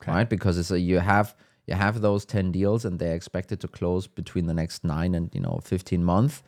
Okay. 0.00 0.12
right? 0.12 0.28
Because 0.28 0.56
it's 0.58 0.70
a, 0.70 0.78
you 0.80 0.98
have 1.00 1.34
you 1.66 1.74
have 1.74 2.00
those 2.00 2.24
10 2.24 2.52
deals 2.52 2.84
and 2.84 2.98
they're 2.98 3.14
expected 3.14 3.60
to 3.60 3.68
close 3.68 4.06
between 4.06 4.46
the 4.46 4.54
next 4.54 4.82
nine 4.84 5.14
and 5.14 5.30
you 5.34 5.40
know 5.40 5.60
15 5.62 6.02
months 6.04 6.42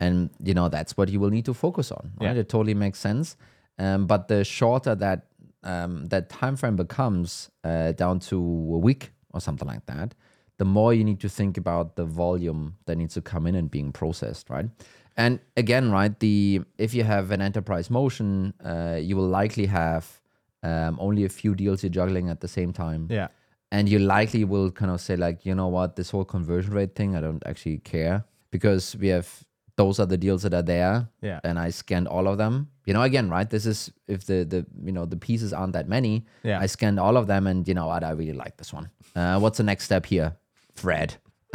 and 0.00 0.30
you 0.42 0.54
know 0.54 0.68
that's 0.68 0.96
what 0.96 1.08
you 1.08 1.20
will 1.20 1.30
need 1.30 1.44
to 1.44 1.54
focus 1.54 1.92
on 1.92 2.12
right 2.20 2.34
Yeah. 2.34 2.40
it 2.40 2.48
totally 2.48 2.74
makes 2.74 2.98
sense 2.98 3.36
um, 3.78 4.06
but 4.06 4.26
the 4.28 4.42
shorter 4.42 4.94
that 4.96 5.26
um, 5.72 6.06
that 6.06 6.24
time 6.30 6.56
frame 6.56 6.76
becomes 6.76 7.50
uh, 7.64 7.92
down 7.92 8.18
to 8.30 8.36
a 8.78 8.80
week 8.88 9.10
or 9.34 9.40
something 9.40 9.68
like 9.68 9.84
that 9.86 10.14
the 10.58 10.64
more 10.64 10.94
you 10.94 11.04
need 11.04 11.20
to 11.20 11.28
think 11.28 11.58
about 11.58 11.96
the 11.96 12.04
volume 12.06 12.76
that 12.86 12.96
needs 12.96 13.14
to 13.14 13.20
come 13.20 13.46
in 13.46 13.54
and 13.54 13.70
being 13.70 13.92
processed 13.92 14.48
right? 14.48 14.68
And 15.16 15.40
again 15.56 15.90
right 15.90 16.14
the 16.24 16.62
if 16.78 16.94
you 16.94 17.04
have 17.04 17.30
an 17.36 17.40
enterprise 17.40 17.90
motion 17.90 18.54
uh, 18.64 18.98
you 19.08 19.16
will 19.18 19.28
likely 19.40 19.66
have 19.66 20.04
um, 20.62 20.96
only 21.00 21.24
a 21.24 21.28
few 21.28 21.54
deals 21.54 21.82
you're 21.82 21.90
juggling 21.90 22.30
at 22.30 22.40
the 22.40 22.48
same 22.48 22.72
time. 22.72 23.02
Yeah. 23.10 23.28
and 23.72 23.88
you 23.88 23.98
likely 23.98 24.44
will 24.44 24.70
kind 24.70 24.90
of 24.94 25.00
say 25.00 25.16
like 25.16 25.44
you 25.44 25.54
know 25.54 25.68
what? 25.76 25.96
This 25.96 26.10
whole 26.12 26.24
conversion 26.36 26.72
rate 26.78 26.94
thing 26.94 27.10
i 27.16 27.20
don't 27.20 27.42
actually 27.50 27.78
care 27.78 28.24
because 28.50 28.84
we 29.02 29.08
have 29.08 29.28
those 29.76 30.00
are 30.00 30.06
the 30.06 30.16
deals 30.16 30.42
that 30.42 30.54
are 30.54 30.62
there 30.62 31.08
Yeah. 31.22 31.40
and 31.44 31.58
i 31.58 31.70
scanned 31.70 32.08
all 32.08 32.26
of 32.28 32.38
them 32.38 32.68
you 32.86 32.94
know 32.94 33.02
again 33.02 33.28
right 33.30 33.48
this 33.50 33.66
is 33.66 33.90
if 34.08 34.24
the 34.26 34.44
the 34.44 34.66
you 34.84 34.92
know 34.92 35.04
the 35.06 35.16
pieces 35.16 35.52
aren't 35.52 35.72
that 35.74 35.88
many 35.88 36.24
Yeah. 36.42 36.60
i 36.60 36.66
scanned 36.66 36.98
all 37.00 37.16
of 37.16 37.26
them 37.26 37.46
and 37.46 37.66
you 37.68 37.74
know 37.74 37.86
what 37.86 38.02
i 38.04 38.10
really 38.10 38.32
like 38.44 38.56
this 38.56 38.72
one 38.72 38.88
uh, 39.14 39.38
what's 39.38 39.58
the 39.58 39.64
next 39.64 39.84
step 39.84 40.06
here 40.06 40.36
fred 40.74 41.14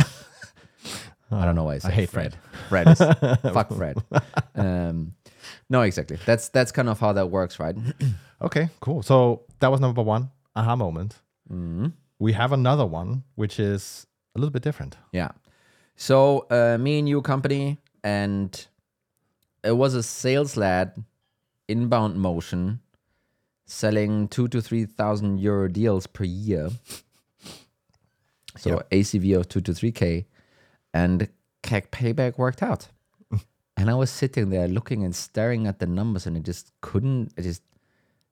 i 1.32 1.46
don't 1.46 1.56
know 1.56 1.64
why 1.64 1.76
i, 1.76 1.80
say 1.80 1.92
hate 1.92 2.10
fred 2.10 2.36
fred 2.70 2.88
is, 2.88 2.98
fuck 3.54 3.74
fred 3.74 3.98
um 4.56 5.14
no 5.70 5.82
exactly 5.82 6.18
that's 6.26 6.50
that's 6.50 6.72
kind 6.72 6.90
of 6.90 7.00
how 7.00 7.14
that 7.14 7.30
works 7.30 7.60
right 7.60 7.76
Okay, 8.44 8.70
cool. 8.80 9.04
So 9.04 9.44
that 9.60 9.70
was 9.70 9.80
number 9.80 10.02
one 10.02 10.32
aha 10.56 10.76
moment. 10.76 11.14
Mm-hmm. 11.48 11.90
We 12.18 12.34
have 12.34 12.52
another 12.54 12.88
one, 12.88 13.22
which 13.36 13.60
is 13.60 14.08
a 14.36 14.40
little 14.40 14.50
bit 14.50 14.64
different. 14.64 14.98
Yeah. 15.12 15.30
So 15.96 16.48
uh, 16.50 16.80
me 16.80 16.98
and 16.98 17.08
you 17.08 17.22
company, 17.22 17.78
and 18.04 18.68
it 19.64 19.74
was 19.74 19.94
a 19.94 20.04
sales 20.04 20.58
led 20.58 21.04
inbound 21.68 22.16
motion, 22.18 22.80
selling 23.66 24.28
two 24.28 24.48
to 24.50 24.62
three 24.62 24.86
thousand 24.86 25.40
euro 25.40 25.68
deals 25.68 26.08
per 26.08 26.24
year. 26.24 26.70
So 28.58 28.70
Yep. 28.70 28.90
ACV 28.90 29.38
of 29.38 29.48
two 29.50 29.62
to 29.62 29.74
three 29.74 29.92
k, 29.92 30.26
and 30.94 31.30
CAC 31.64 31.90
payback 31.90 32.38
worked 32.38 32.62
out. 32.62 32.88
and 33.78 33.90
I 33.90 33.94
was 33.94 34.10
sitting 34.10 34.50
there 34.50 34.68
looking 34.68 35.04
and 35.04 35.16
staring 35.16 35.68
at 35.68 35.80
the 35.80 35.86
numbers, 35.86 36.26
and 36.28 36.36
it 36.36 36.44
just 36.44 36.72
couldn't. 36.82 37.32
It 37.38 37.44
just, 37.44 37.62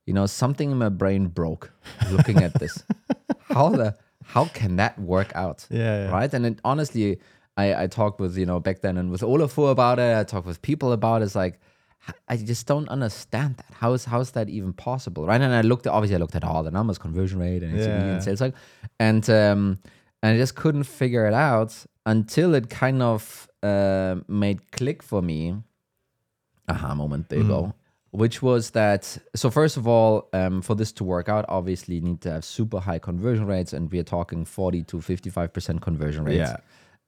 you 0.05 0.13
know, 0.13 0.25
something 0.25 0.71
in 0.71 0.77
my 0.77 0.89
brain 0.89 1.27
broke 1.27 1.71
looking 2.11 2.43
at 2.43 2.53
this. 2.59 2.83
how 3.49 3.69
the 3.69 3.95
how 4.25 4.45
can 4.45 4.75
that 4.75 4.99
work 4.99 5.31
out? 5.35 5.65
Yeah, 5.69 6.05
yeah. 6.05 6.11
right? 6.11 6.33
And 6.33 6.45
it, 6.45 6.59
honestly, 6.65 7.19
I, 7.57 7.83
I 7.83 7.87
talked 7.87 8.19
with 8.19 8.37
you 8.37 8.45
know 8.45 8.59
back 8.59 8.81
then 8.81 8.97
and 8.97 9.11
with 9.11 9.21
Olafur 9.21 9.71
about 9.71 9.99
it. 9.99 10.17
I 10.17 10.23
talked 10.23 10.47
with 10.47 10.61
people 10.61 10.91
about 10.91 11.21
it. 11.21 11.25
It's 11.25 11.35
like 11.35 11.59
I 12.27 12.37
just 12.37 12.65
don't 12.67 12.87
understand 12.89 13.57
that. 13.57 13.73
How 13.73 13.93
is 13.93 14.05
how 14.05 14.19
is 14.21 14.31
that 14.31 14.49
even 14.49 14.73
possible, 14.73 15.25
right? 15.25 15.41
And 15.41 15.53
I 15.53 15.61
looked 15.61 15.85
obviously 15.87 16.15
I 16.15 16.19
looked 16.19 16.35
at 16.35 16.43
all 16.43 16.63
the 16.63 16.71
numbers, 16.71 16.97
conversion 16.97 17.39
rate 17.39 17.63
and 17.63 17.77
Yeah. 17.77 17.85
and 18.13 18.23
sales 18.23 18.39
cycle, 18.39 18.57
and 18.99 19.29
um, 19.29 19.79
and 20.23 20.35
I 20.35 20.37
just 20.37 20.55
couldn't 20.55 20.83
figure 20.85 21.25
it 21.27 21.33
out 21.33 21.85
until 22.05 22.55
it 22.55 22.69
kind 22.69 23.01
of 23.01 23.47
uh, 23.61 24.15
made 24.27 24.71
click 24.71 25.03
for 25.03 25.21
me. 25.21 25.55
Aha 26.67 26.93
moment, 26.95 27.29
there 27.29 27.39
you 27.39 27.47
go. 27.47 27.73
Which 28.11 28.41
was 28.41 28.71
that 28.71 29.17
so 29.35 29.51
first 29.51 29.77
of 29.77 29.87
all, 29.87 30.29
um, 30.33 30.61
for 30.61 30.75
this 30.75 30.91
to 30.93 31.03
work 31.03 31.29
out, 31.29 31.45
obviously 31.47 31.95
you 31.95 32.01
need 32.01 32.21
to 32.21 32.31
have 32.31 32.45
super 32.45 32.79
high 32.79 32.99
conversion 32.99 33.45
rates, 33.45 33.73
and 33.73 33.91
we 33.91 33.99
are 33.99 34.03
talking 34.03 34.45
forty 34.45 34.81
to 34.83 34.99
fifty-five 35.01 35.51
percent 35.53 35.81
conversion 35.81 36.23
rates. 36.23 36.49
Yeah. 36.49 36.57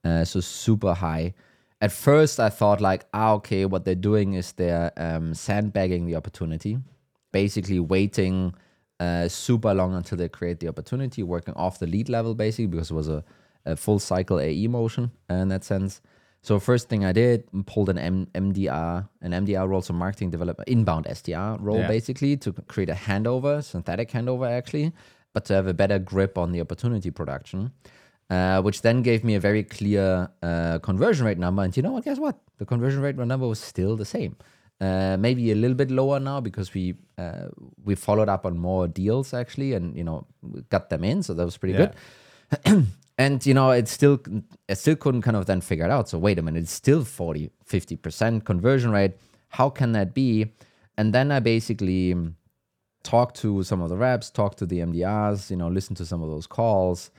Uh, 0.03 0.25
so 0.25 0.39
super 0.39 0.93
high. 0.93 1.33
At 1.79 1.91
first, 1.91 2.39
I 2.39 2.49
thought 2.49 2.79
like, 2.81 3.05
ah, 3.13 3.33
okay, 3.33 3.65
what 3.65 3.85
they're 3.85 3.95
doing 3.95 4.33
is 4.33 4.51
they're 4.53 4.91
um, 4.97 5.33
sandbagging 5.33 6.05
the 6.05 6.15
opportunity, 6.15 6.77
basically 7.31 7.79
waiting 7.79 8.53
uh, 8.99 9.27
super 9.27 9.73
long 9.73 9.95
until 9.95 10.17
they 10.17 10.29
create 10.29 10.59
the 10.59 10.67
opportunity, 10.67 11.23
working 11.23 11.55
off 11.55 11.79
the 11.79 11.87
lead 11.87 12.07
level 12.09 12.35
basically 12.35 12.67
because 12.67 12.91
it 12.91 12.93
was 12.93 13.09
a, 13.09 13.23
a 13.65 13.75
full 13.75 13.97
cycle 13.99 14.39
AE 14.39 14.67
motion 14.67 15.11
uh, 15.29 15.35
in 15.35 15.47
that 15.49 15.63
sense. 15.63 16.01
So 16.43 16.59
first 16.59 16.89
thing 16.89 17.05
I 17.05 17.11
did, 17.11 17.43
pulled 17.67 17.89
an 17.89 17.99
M- 17.99 18.27
MDR, 18.33 19.07
an 19.21 19.31
MDR 19.31 19.67
role, 19.67 19.81
so 19.81 19.93
marketing 19.93 20.31
development, 20.31 20.67
inbound 20.69 21.05
SDR 21.05 21.57
role 21.61 21.77
Yeah. 21.79 21.87
basically 21.87 22.37
to 22.37 22.53
create 22.67 22.89
a 22.89 22.95
handover, 22.95 23.63
synthetic 23.63 24.09
handover 24.11 24.49
actually, 24.49 24.91
but 25.33 25.45
to 25.45 25.53
have 25.53 25.67
a 25.67 25.73
better 25.73 25.99
grip 25.99 26.37
on 26.37 26.51
the 26.51 26.61
opportunity 26.61 27.09
production 27.11 27.71
uh, 28.31 28.61
which 28.61 28.81
then 28.81 29.01
gave 29.03 29.23
me 29.23 29.35
a 29.35 29.39
very 29.39 29.63
clear 29.63 30.29
uh, 30.41 30.79
conversion 30.79 31.25
rate 31.27 31.37
number. 31.37 31.61
And 31.63 31.75
you 31.77 31.83
know 31.83 31.91
what? 31.91 32.05
Guess 32.05 32.17
what? 32.17 32.39
The 32.57 32.65
conversion 32.65 33.01
rate 33.01 33.17
number 33.17 33.47
was 33.47 33.59
still 33.59 33.95
the 33.95 34.05
same. 34.05 34.35
Uh, 34.79 35.15
maybe 35.19 35.51
a 35.51 35.55
little 35.55 35.75
bit 35.75 35.91
lower 35.91 36.19
now 36.19 36.39
because 36.39 36.73
we 36.73 36.95
uh, 37.17 37.49
we 37.83 37.93
followed 37.93 38.29
up 38.29 38.45
on 38.47 38.57
more 38.57 38.87
deals 38.87 39.33
actually, 39.33 39.73
and 39.73 39.95
you 39.95 40.03
know 40.03 40.25
got 40.69 40.89
them 40.89 41.03
in, 41.03 41.21
so 41.21 41.33
that 41.35 41.45
was 41.45 41.57
pretty 41.57 41.77
Yeah. 41.77 41.91
good. 42.65 42.87
and 43.17 43.45
you 43.45 43.53
know 43.53 43.69
it 43.71 43.87
still 43.87 44.19
I 44.69 44.73
still 44.73 44.95
couldn't 44.95 45.21
kind 45.21 45.37
of 45.37 45.45
then 45.45 45.61
figure 45.61 45.85
it 45.85 45.91
out. 45.91 46.09
So 46.09 46.17
wait 46.17 46.39
a 46.39 46.41
minute, 46.41 46.63
it's 46.63 46.71
still 46.71 47.03
40, 47.05 47.51
50 47.65 47.95
percent 47.97 48.45
conversion 48.45 48.91
rate. 48.91 49.13
How 49.49 49.69
can 49.69 49.91
that 49.91 50.13
be? 50.15 50.51
And 50.97 51.13
then 51.13 51.31
I 51.31 51.39
basically 51.41 52.15
talked 53.03 53.35
to 53.41 53.63
some 53.63 53.81
of 53.81 53.89
the 53.89 53.97
reps, 53.97 54.29
talked 54.31 54.57
to 54.59 54.65
the 54.65 54.79
MDRs, 54.79 55.49
you 55.51 55.57
know, 55.57 55.67
listen 55.67 55.95
to 55.95 56.05
some 56.05 56.23
of 56.23 56.29
those 56.29 56.47
calls. 56.47 57.11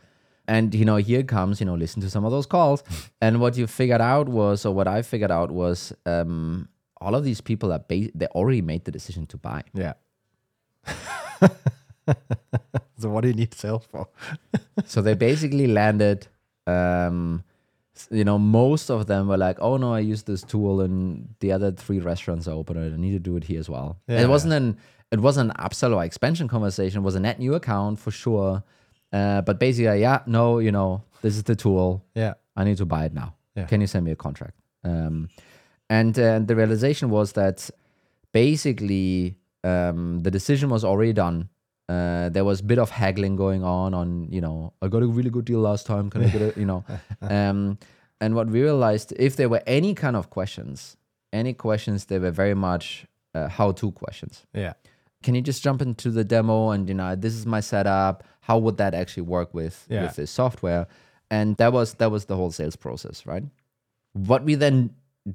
And 0.49 0.75
you 0.75 0.85
know, 0.85 0.97
here 0.97 1.23
comes, 1.23 1.61
you 1.61 1.67
know, 1.67 1.75
listen 1.75 2.03
to 2.03 2.11
some 2.11 2.25
of 2.25 2.33
those 2.33 2.47
calls. 2.47 2.83
and 3.21 3.41
what 3.41 3.57
you 3.57 3.67
figured 3.67 4.01
out 4.01 4.29
was, 4.29 4.67
or 4.67 4.75
what 4.75 4.89
I 4.89 5.03
figured 5.03 5.31
out 5.31 5.51
was, 5.51 5.93
um, 6.07 6.69
all 7.01 7.15
of 7.15 7.25
these 7.25 7.41
people 7.41 7.73
are 7.73 7.81
ba- 7.81 8.11
they 8.15 8.27
already 8.27 8.63
made 8.63 8.85
the 8.85 8.93
decision 8.93 9.27
to 9.27 9.37
buy. 9.37 9.63
Yeah. 9.75 9.95
so 12.99 13.09
what 13.09 13.23
do 13.23 13.29
you 13.29 13.35
need 13.35 13.55
sales 13.55 13.85
for? 13.91 14.09
so 14.85 15.03
they 15.03 15.15
basically 15.15 15.67
landed. 15.67 16.27
Um, 16.67 17.45
you 18.11 18.25
know, 18.25 18.39
most 18.39 18.91
of 18.91 19.07
them 19.07 19.29
were 19.29 19.37
like, 19.37 19.59
"Oh 19.61 19.77
no, 19.77 19.93
I 19.93 20.01
used 20.01 20.27
this 20.27 20.43
tool, 20.43 20.81
and 20.81 21.35
the 21.41 21.53
other 21.53 21.73
three 21.73 22.01
restaurants 22.01 22.49
are 22.49 22.53
open, 22.53 22.77
and 22.77 22.95
I 22.95 22.97
need 22.97 23.13
to 23.13 23.19
do 23.19 23.37
it 23.37 23.45
here 23.45 23.61
as 23.61 23.69
well." 23.69 23.99
Yeah. 24.09 24.23
It 24.23 24.29
wasn't 24.29 24.55
an 24.55 24.79
it 25.11 25.21
wasn't 25.21 25.51
an 25.51 25.57
upsell 25.57 25.95
or 25.95 26.03
expansion 26.05 26.49
conversation. 26.49 27.03
It 27.03 27.05
was 27.05 27.15
a 27.15 27.21
net 27.21 27.39
new 27.39 27.55
account 27.55 27.99
for 28.01 28.11
sure. 28.11 28.63
Uh, 29.13 29.43
but 29.43 29.59
basically, 29.59 30.01
yeah, 30.01 30.23
no, 30.27 30.59
you 30.59 30.73
know, 30.73 31.03
this 31.21 31.37
is 31.37 31.43
the 31.45 31.57
tool. 31.57 32.05
Yeah. 32.15 32.35
I 32.57 32.65
need 32.65 32.77
to 32.79 32.87
buy 32.87 33.05
it 33.05 33.15
now. 33.15 33.35
Yeah. 33.55 33.67
Can 33.67 33.81
you 33.81 33.87
send 33.87 34.05
me 34.05 34.13
a 34.13 34.17
contract? 34.17 34.59
Um, 34.85 35.29
and 35.91 36.19
uh, 36.19 36.39
the 36.41 36.57
realization 36.57 37.11
was 37.11 37.33
that 37.33 37.69
basically 38.33 39.37
um, 39.65 40.23
the 40.23 40.31
decision 40.31 40.71
was 40.71 40.85
already 40.85 41.13
done. 41.13 41.49
Uh, 41.89 42.31
there 42.31 42.45
was 42.45 42.61
a 42.61 42.65
bit 42.65 42.79
of 42.79 42.91
haggling 42.91 43.37
going 43.37 43.63
on. 43.63 43.93
On 43.93 44.29
you 44.31 44.41
know, 44.41 44.73
I 44.81 44.89
got 44.89 45.03
a 45.03 45.07
really 45.07 45.31
good 45.31 45.45
deal 45.45 45.61
last 45.61 45.87
time. 45.87 46.09
Can 46.11 46.25
I 46.25 46.29
get 46.29 46.57
a 46.57 46.59
you 46.59 46.67
know? 46.67 46.85
Um, 47.21 47.79
and 48.21 48.35
what 48.37 48.47
we 48.47 48.63
realized, 48.63 49.13
if 49.19 49.35
there 49.37 49.49
were 49.49 49.63
any 49.67 49.95
kind 49.95 50.15
of 50.15 50.31
questions, 50.31 50.97
any 51.33 51.53
questions, 51.53 52.05
they 52.07 52.19
were 52.21 52.31
very 52.31 52.55
much 52.55 53.05
uh, 53.35 53.49
how-to 53.49 53.91
questions. 53.93 54.47
Yeah. 54.55 54.75
Can 55.23 55.35
you 55.35 55.41
just 55.43 55.63
jump 55.63 55.81
into 55.83 56.11
the 56.11 56.25
demo 56.25 56.71
and 56.71 56.89
you 56.89 56.95
know 56.95 57.15
this 57.17 57.35
is 57.35 57.47
my 57.47 57.61
setup? 57.61 58.25
How 58.41 58.59
would 58.59 58.77
that 58.79 58.95
actually 58.95 59.23
work 59.23 59.55
with 59.55 59.87
Yeah. 59.89 60.03
with 60.03 60.17
this 60.17 60.31
software? 60.31 60.87
And 61.31 61.57
that 61.57 61.73
was 61.73 61.95
that 61.95 62.11
was 62.11 62.27
the 62.27 62.37
whole 62.37 62.51
sales 62.51 62.77
process, 62.77 63.25
right? 63.27 63.45
What 64.13 64.45
we 64.45 64.55
then 64.55 64.91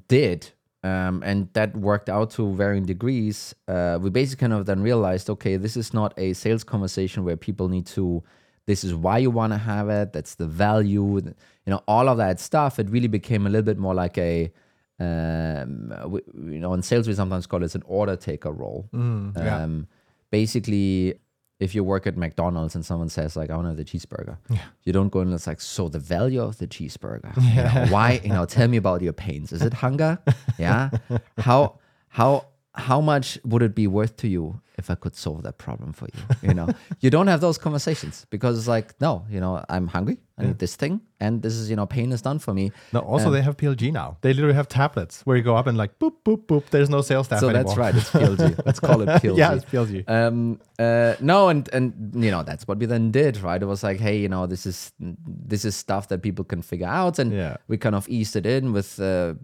did, 0.06 0.50
um, 0.84 1.22
and 1.24 1.48
that 1.54 1.76
worked 1.76 2.08
out 2.08 2.30
to 2.32 2.52
varying 2.54 2.84
degrees. 2.84 3.54
Uh, 3.66 3.98
we 4.00 4.10
basically 4.10 4.42
kind 4.48 4.52
of 4.52 4.66
then 4.66 4.80
realized, 4.82 5.28
okay, 5.30 5.56
this 5.56 5.76
is 5.76 5.92
not 5.92 6.14
a 6.16 6.32
sales 6.34 6.62
conversation 6.64 7.24
where 7.24 7.36
people 7.36 7.68
need 7.68 7.86
to. 7.86 8.22
This 8.66 8.84
is 8.84 8.94
why 8.94 9.18
you 9.18 9.30
want 9.30 9.52
to 9.54 9.58
have 9.58 9.88
it. 9.88 10.12
That's 10.12 10.34
the 10.36 10.46
value. 10.46 11.16
You 11.24 11.70
know, 11.72 11.82
all 11.88 12.08
of 12.08 12.18
that 12.18 12.38
stuff. 12.38 12.78
It 12.78 12.90
really 12.90 13.08
became 13.08 13.46
a 13.46 13.50
little 13.50 13.64
bit 13.64 13.78
more 13.78 13.94
like 13.94 14.18
a, 14.18 14.52
um, 15.00 15.92
we, 16.06 16.20
you 16.34 16.58
know, 16.58 16.74
in 16.74 16.82
sales 16.82 17.06
we 17.08 17.14
sometimes 17.14 17.46
call 17.46 17.62
it 17.62 17.74
an 17.74 17.82
order 17.86 18.16
taker 18.16 18.50
role. 18.52 18.88
yeah. 18.92 19.62
Um, 19.62 19.86
basically, 20.30 21.14
if 21.60 21.74
you 21.74 21.82
work 21.82 22.06
at 22.06 22.16
McDonald's 22.16 22.74
and 22.74 22.84
someone 22.84 23.08
says 23.08 23.36
like, 23.36 23.50
"I 23.50 23.54
want 23.56 23.64
to 23.66 23.68
have 23.70 23.76
the 23.76 23.84
cheeseburger," 23.84 24.38
you 24.84 24.92
don't 24.92 25.08
go 25.10 25.20
and 25.20 25.32
it's 25.34 25.46
like, 25.46 25.60
"So 25.60 25.88
the 25.88 25.98
value 25.98 26.40
of 26.42 26.58
the 26.58 26.66
cheeseburger? 26.66 27.32
You 27.56 27.62
know, 27.64 27.86
why? 27.92 28.20
You 28.22 28.30
know, 28.30 28.44
tell 28.46 28.68
me 28.68 28.76
about 28.76 29.02
your 29.02 29.12
pains. 29.12 29.52
Is 29.52 29.62
it 29.62 29.74
hunger? 29.74 30.18
Yeah. 30.58 30.90
How 31.38 31.78
how 32.08 32.46
how 32.74 33.00
much 33.00 33.38
would 33.44 33.62
it 33.62 33.74
be 33.74 33.86
worth 33.86 34.16
to 34.18 34.28
you 34.28 34.60
if 34.78 34.90
I 34.90 34.94
could 34.94 35.14
solve 35.16 35.42
that 35.42 35.58
problem 35.58 35.92
for 35.92 36.06
you? 36.14 36.48
You 36.48 36.54
know, 36.54 36.68
you 37.00 37.10
don't 37.10 37.26
have 37.26 37.40
those 37.40 37.58
conversations 37.58 38.26
because 38.30 38.56
it's 38.58 38.68
like, 38.68 38.98
no, 39.00 39.24
you 39.30 39.40
know, 39.40 39.64
I'm 39.68 39.88
hungry. 39.88 40.18
I 40.40 40.44
need 40.44 40.58
this 40.60 40.76
thing, 40.76 41.00
and 41.18 41.42
this 41.42 41.54
is 41.54 41.68
you 41.68 41.74
know, 41.74 41.84
pain 41.84 42.12
is 42.12 42.22
done 42.22 42.38
for 42.38 42.54
me. 42.54 42.70
No, 42.92 43.00
also 43.00 43.28
they 43.32 43.42
have 43.42 43.56
PLG 43.56 43.92
now. 43.92 44.18
They 44.20 44.32
literally 44.32 44.54
have 44.54 44.68
tablets 44.68 45.22
where 45.26 45.36
you 45.36 45.42
go 45.42 45.56
up 45.56 45.66
and 45.66 45.76
like 45.76 45.98
boop 45.98 46.12
boop 46.24 46.46
boop. 46.46 46.66
There's 46.70 46.88
no 46.88 47.00
sales 47.02 47.26
staff 47.26 47.40
So 47.40 47.48
anymore. 47.48 47.64
that's 47.64 47.76
right. 47.76 47.94
It's 47.96 48.10
PLG. 48.10 48.60
Let's 48.66 48.78
call 48.78 49.00
it 49.02 49.08
PLG. 49.08 49.36
yeah, 49.36 49.54
it's 49.56 49.64
PLG. 49.64 50.08
um 50.08 50.60
uh 50.78 51.14
no 51.20 51.48
and 51.48 51.68
and 51.72 51.92
you 52.24 52.30
know 52.30 52.44
that's 52.44 52.68
what 52.68 52.78
we 52.78 52.86
then 52.86 53.10
did 53.10 53.38
right 53.38 53.60
it 53.60 53.66
was 53.66 53.82
like 53.82 53.98
hey 53.98 54.16
you 54.16 54.28
know 54.28 54.46
this 54.46 54.64
is 54.64 54.92
this 55.00 55.64
is 55.64 55.74
stuff 55.74 56.06
that 56.06 56.22
people 56.22 56.44
can 56.44 56.62
figure 56.62 56.86
out 56.86 57.18
and 57.18 57.32
Yeah. 57.32 57.56
we 57.66 57.76
kind 57.76 57.96
of 57.96 58.08
eased 58.08 58.36
it 58.36 58.46
in 58.46 58.72
with 58.72 59.00
uh, 59.00 59.34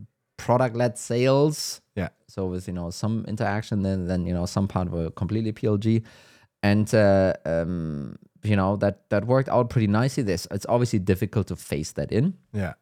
product 0.46 0.74
led 0.82 0.94
sales 0.98 1.80
yeah. 2.00 2.10
so 2.34 2.40
with 2.52 2.64
you 2.68 2.74
know 2.78 2.90
some 3.02 3.24
interaction 3.32 3.82
then 3.86 4.06
then 4.10 4.20
you 4.28 4.34
know 4.38 4.46
some 4.46 4.66
part 4.74 4.88
were 4.96 5.10
completely 5.20 5.52
plg 5.60 6.02
and 6.62 6.94
uh, 6.94 7.32
um 7.52 8.16
you 8.50 8.56
know 8.60 8.76
that 8.82 8.96
that 9.10 9.22
worked 9.34 9.48
out 9.48 9.66
pretty 9.74 9.86
nicely 10.00 10.22
this 10.22 10.46
it's 10.56 10.66
obviously 10.74 10.98
difficult 11.12 11.46
to 11.52 11.56
face 11.56 11.92
that 11.98 12.10
in 12.12 12.34
Yeah. 12.62 12.74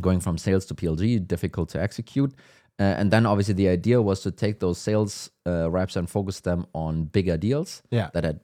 going 0.00 0.20
from 0.20 0.38
sales 0.38 0.64
to 0.66 0.74
PLG, 0.74 1.26
difficult 1.34 1.68
to 1.74 1.78
execute. 1.86 2.32
Uh, 2.80 2.94
and 3.00 3.10
then 3.10 3.26
obviously 3.26 3.54
the 3.62 3.68
idea 3.78 3.98
was 4.08 4.20
to 4.22 4.30
take 4.30 4.56
those 4.60 4.78
sales 4.88 5.30
uh, 5.46 5.66
reps 5.76 5.96
and 5.96 6.06
focus 6.08 6.40
them 6.40 6.60
on 6.72 6.92
bigger 7.16 7.36
deals 7.46 7.82
Yeah. 7.90 8.08
that 8.14 8.24
had 8.24 8.38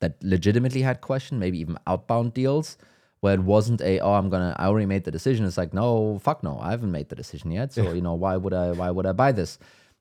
that 0.00 0.12
legitimately 0.22 0.82
had 0.82 0.96
question, 1.00 1.38
maybe 1.38 1.58
even 1.64 1.76
outbound 1.86 2.34
deals 2.34 2.76
where 3.22 3.34
it 3.34 3.40
wasn't 3.40 3.80
a 3.80 3.98
oh 4.00 4.14
I'm 4.14 4.28
gonna 4.28 4.54
I 4.58 4.66
already 4.66 4.86
made 4.86 5.04
the 5.04 5.10
decision. 5.10 5.46
It's 5.46 5.56
like 5.56 5.72
no 5.72 6.18
fuck 6.22 6.42
no 6.42 6.58
I 6.60 6.70
haven't 6.72 6.92
made 6.92 7.08
the 7.08 7.16
decision 7.16 7.50
yet. 7.50 7.72
So 7.72 7.92
you 7.92 8.02
know 8.02 8.14
why 8.14 8.36
would 8.36 8.52
I 8.52 8.72
why 8.72 8.90
would 8.90 9.06
I 9.06 9.12
buy 9.12 9.32
this? 9.32 9.58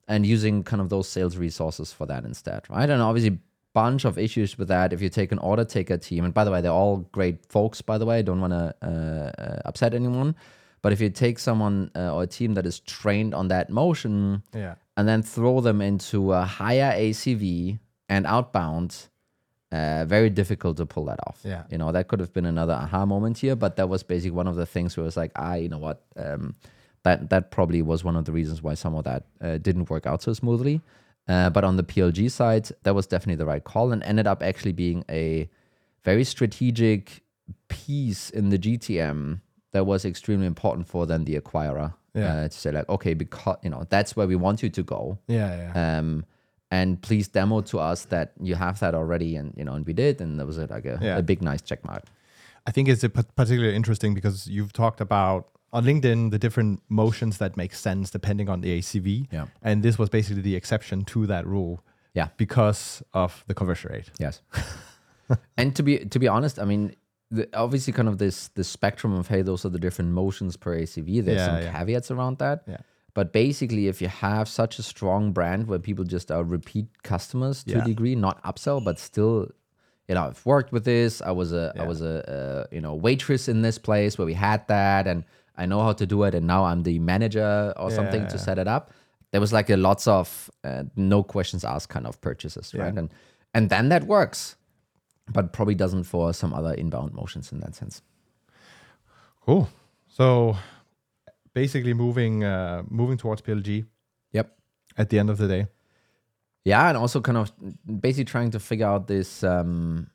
And 0.08 0.26
using 0.26 0.64
kind 0.64 0.82
of 0.82 0.90
those 0.90 1.08
sales 1.08 1.38
resources 1.38 1.94
for 1.94 2.06
that 2.08 2.26
instead, 2.26 2.62
right? 2.70 2.90
And 2.90 3.02
obviously 3.02 3.40
bunch 3.74 4.04
of 4.06 4.18
issues 4.18 4.58
with 4.58 4.68
that. 4.68 4.92
If 4.92 5.02
you 5.02 5.08
take 5.10 5.32
an 5.32 5.40
order 5.40 5.64
taker 5.64 5.98
team, 5.98 6.26
and 6.26 6.34
by 6.34 6.44
the 6.44 6.52
way, 6.52 6.60
they're 6.62 6.80
all 6.84 6.98
great 7.14 7.46
folks. 7.48 7.82
By 7.82 7.98
the 7.98 8.06
way, 8.06 8.18
I 8.20 8.22
don't 8.22 8.42
want 8.42 8.52
to 8.52 8.76
uh, 8.82 9.42
uh, 9.42 9.62
upset 9.64 9.94
anyone. 9.94 10.36
But 10.82 10.92
if 10.92 11.00
you 11.00 11.10
take 11.10 11.40
someone 11.40 11.90
uh, 11.96 12.14
or 12.14 12.24
a 12.24 12.28
team 12.28 12.56
that 12.56 12.66
is 12.66 12.80
trained 12.82 13.34
on 13.34 13.48
that 13.50 13.70
motion 13.70 14.44
Yeah. 14.54 14.76
and 14.98 15.08
then 15.08 15.22
throw 15.22 15.62
them 15.62 15.80
into 15.80 16.34
a 16.34 16.44
higher 16.44 16.92
ACV 17.00 17.80
and 18.10 18.26
outbound, 18.26 19.08
uh, 19.72 20.06
very 20.06 20.30
difficult 20.30 20.78
to 20.78 20.86
pull 20.86 21.06
that 21.06 21.20
off. 21.28 21.40
Yeah. 21.44 21.64
You 21.70 21.78
know, 21.78 21.92
that 21.92 22.08
could 22.08 22.20
have 22.20 22.34
been 22.34 22.46
another 22.46 22.74
aha 22.74 23.06
moment 23.06 23.38
here, 23.38 23.56
but 23.56 23.76
that 23.78 23.88
was 23.90 24.04
basically 24.04 24.32
one 24.32 24.48
of 24.48 24.56
the 24.56 24.66
things 24.66 24.96
where 24.98 25.04
it 25.04 25.06
was 25.06 25.18
like, 25.18 25.32
ah, 25.36 25.54
you 25.56 25.70
know 25.70 25.78
what? 25.78 26.04
Um, 26.18 26.56
that, 27.04 27.30
that 27.30 27.52
probably 27.52 27.82
was 27.82 28.04
one 28.04 28.16
of 28.16 28.26
the 28.26 28.32
reasons 28.32 28.62
why 28.62 28.74
some 28.76 28.94
of 28.96 29.04
that 29.06 29.24
uh, 29.42 29.58
didn't 29.58 29.90
work 29.90 30.06
out 30.06 30.22
so 30.22 30.34
smoothly. 30.34 30.82
Uh, 31.28 31.50
but 31.50 31.64
on 31.64 31.78
the 31.78 31.84
PLG 31.84 32.30
side, 32.30 32.70
that 32.84 32.94
was 32.94 33.08
definitely 33.08 33.36
the 33.38 33.46
right 33.46 33.64
call 33.64 33.92
and 33.92 34.04
ended 34.04 34.28
up 34.28 34.44
actually 34.44 34.74
being 34.74 35.04
a 35.10 35.50
very 36.04 36.24
strategic 36.24 37.22
piece 37.70 38.30
in 38.30 38.50
the 38.50 38.58
GTM 38.58 39.40
that 39.72 39.86
was 39.86 40.04
extremely 40.06 40.46
important 40.48 40.88
for 40.88 41.06
then 41.06 41.24
the 41.26 41.40
acquirer 41.40 41.94
Yeah. 42.14 42.34
uh, 42.34 42.48
to 42.50 42.58
say 42.58 42.72
like, 42.72 42.90
okay, 42.90 43.14
because 43.14 43.58
you 43.64 43.70
know 43.70 43.86
that's 43.90 44.16
where 44.16 44.28
we 44.28 44.36
want 44.36 44.62
you 44.64 44.70
to 44.70 44.84
go, 44.84 45.18
Yeah. 45.28 45.72
Yeah. 45.74 46.00
um, 46.00 46.26
and 46.72 47.02
please 47.02 47.28
demo 47.28 47.62
to 47.62 47.80
us 47.80 48.06
that 48.06 48.32
you 48.42 48.56
have 48.56 48.80
that 48.80 48.96
already, 48.96 49.36
and 49.36 49.54
you 49.58 49.64
know, 49.66 49.74
and 49.74 49.86
we 49.86 49.94
did, 49.94 50.22
and 50.22 50.40
there 50.40 50.48
was 50.48 50.58
a, 50.58 50.66
like 50.68 50.86
a, 50.86 50.98
Yeah. 51.02 51.18
a 51.18 51.22
big 51.22 51.42
nice 51.42 51.62
check 51.62 51.84
mark. 51.86 52.04
I 52.66 52.72
think 52.72 52.88
it's 52.88 53.04
a 53.04 53.10
particularly 53.10 53.76
interesting 53.76 54.14
because 54.14 54.48
you've 54.48 54.72
talked 54.74 55.02
about 55.02 55.48
on 55.74 55.84
LinkedIn 55.86 56.32
the 56.32 56.38
different 56.40 56.82
motions 56.90 57.38
that 57.38 57.56
make 57.58 57.74
sense 57.74 58.10
depending 58.12 58.50
on 58.50 58.62
the 58.62 58.80
ACV. 58.80 59.28
Yeah. 59.32 59.46
And 59.62 59.84
this 59.84 59.98
was 59.98 60.10
basically 60.10 60.42
the 60.42 60.56
exception 60.56 61.04
to 61.06 61.26
that 61.28 61.46
rule 61.48 61.84
Yeah. 62.14 62.28
because 62.38 63.02
of 63.14 63.44
the 63.48 63.54
conversion 63.54 63.92
rate. 63.94 64.12
Yes. 64.20 64.42
and 65.58 65.76
to 65.76 65.84
be 65.84 66.00
to 66.06 66.20
be 66.20 66.28
honest, 66.28 66.60
I 66.60 66.66
mean, 66.66 66.94
the, 67.32 67.48
obviously, 67.54 67.94
kind 67.94 68.10
of 68.10 68.18
this 68.18 68.50
the 68.50 68.64
spectrum 68.64 69.14
of 69.14 69.28
hey, 69.30 69.42
those 69.42 69.66
are 69.66 69.70
the 69.72 69.80
different 69.80 70.12
motions 70.12 70.58
per 70.58 70.76
ACV. 70.78 71.24
There's 71.24 71.38
Yeah, 71.38 71.46
some 71.48 71.62
yeah. 71.64 71.72
caveats 71.72 72.12
around 72.12 72.38
that. 72.40 72.64
Yeah. 72.68 72.78
But 73.14 73.34
basically, 73.34 73.88
if 73.88 74.02
you 74.02 74.08
have 74.08 74.48
such 74.48 74.80
a 74.80 74.84
strong 74.84 75.32
brand 75.34 75.68
where 75.68 75.80
people 75.80 76.06
just 76.06 76.32
are 76.32 76.44
repeat 76.44 76.88
customers 77.04 77.64
to 77.66 77.72
Yeah. 77.72 77.80
a 77.80 77.86
degree, 77.86 78.16
not 78.16 78.42
upsell, 78.44 78.82
but 78.84 78.98
still, 79.00 79.48
you 80.08 80.16
know, 80.16 80.28
I've 80.28 80.46
worked 80.46 80.72
with 80.72 80.86
this. 80.86 81.22
I 81.22 81.32
was 81.32 81.52
a 81.52 81.74
I 81.76 81.80
Yeah. 81.82 81.88
was 81.88 82.02
a, 82.02 82.16
uh 82.38 82.76
you 82.76 82.82
know 82.82 82.96
waitress 82.96 83.48
in 83.48 83.62
this 83.62 83.78
place 83.78 84.18
where 84.18 84.26
we 84.26 84.34
had 84.36 84.66
that, 84.68 85.08
and 85.08 85.24
I 85.58 85.66
know 85.66 85.82
how 85.84 85.94
to 85.94 86.06
do 86.06 86.24
it. 86.24 86.34
And 86.36 86.48
now 86.48 86.64
I'm 86.66 86.84
the 86.84 87.00
manager 87.00 87.74
or 87.78 87.92
something 87.92 88.28
to 88.28 88.38
set 88.38 88.58
it 88.58 88.68
up. 88.68 88.92
There 89.32 89.42
was 89.42 89.52
like 89.54 89.70
a 89.70 89.78
lots 89.78 90.08
of 90.08 90.50
uh, 90.64 90.84
no 90.96 91.24
questions 91.24 91.64
asked 91.64 91.90
kind 91.90 92.08
of 92.08 92.20
purchases, 92.22 92.74
right? 92.74 92.98
And 92.98 93.10
and 93.54 93.70
then 93.70 93.90
that 93.90 94.04
works, 94.06 94.56
but 95.34 95.52
probably 95.54 95.76
doesn't 95.76 96.04
for 96.06 96.34
some 96.34 96.54
other 96.54 96.74
inbound 96.74 97.14
motions 97.14 97.52
in 97.52 97.60
that 97.60 97.76
sense. 97.76 98.02
Cool. 99.46 99.68
So 100.08 100.58
basically 101.54 101.94
moving 101.94 102.44
uh, 102.44 102.84
moving 102.90 103.18
towards 103.18 103.42
PLG 103.42 103.86
Yep. 104.32 104.52
at 104.98 105.10
the 105.10 105.20
end 105.20 105.30
of 105.30 105.38
the 105.38 105.48
day. 105.48 105.68
Yeah, 106.64 106.90
and 106.90 106.98
also 106.98 107.22
kind 107.22 107.38
of 107.38 107.52
basically 108.02 108.26
trying 108.26 108.52
to 108.52 108.60
figure 108.60 108.88
out 108.88 109.08
this 109.08 109.44
um, 109.44 110.10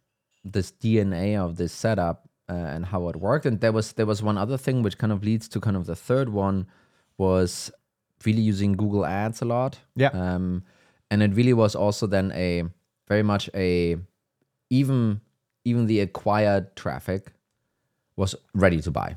this 0.45 0.73
DNA 0.73 1.37
of 1.37 1.57
this 1.57 1.73
setup 1.73 2.29
uh, 2.49 2.53
and 2.53 2.87
how 2.87 3.09
it 3.09 3.17
worked. 3.17 3.47
And 3.47 3.61
there 3.61 3.73
was 3.73 3.93
there 3.95 4.07
was 4.07 4.23
one 4.23 4.39
other 4.39 4.57
thing 4.57 4.83
which 4.83 4.99
kind 4.99 5.13
of 5.13 5.25
leads 5.25 5.49
to 5.49 5.61
kind 5.61 5.77
of 5.77 5.87
the 5.87 5.97
third 5.97 6.29
one 6.29 6.67
was 7.19 7.71
really 8.25 8.43
using 8.43 8.73
Google 8.73 9.05
Ads 9.05 9.43
a 9.43 9.45
lot. 9.45 9.79
Yeah. 9.97 10.09
Um, 10.09 10.63
and 11.11 11.23
it 11.23 11.35
really 11.35 11.53
was 11.53 11.75
also 11.75 12.07
then 12.07 12.33
a 12.33 12.65
very 13.09 13.23
much 13.23 13.51
a 13.55 13.97
even 14.71 15.21
even 15.65 15.87
the 15.87 16.01
acquired 16.01 16.77
traffic 16.77 17.33
was 18.17 18.35
ready 18.55 18.81
to 18.81 18.91
buy. 18.91 19.17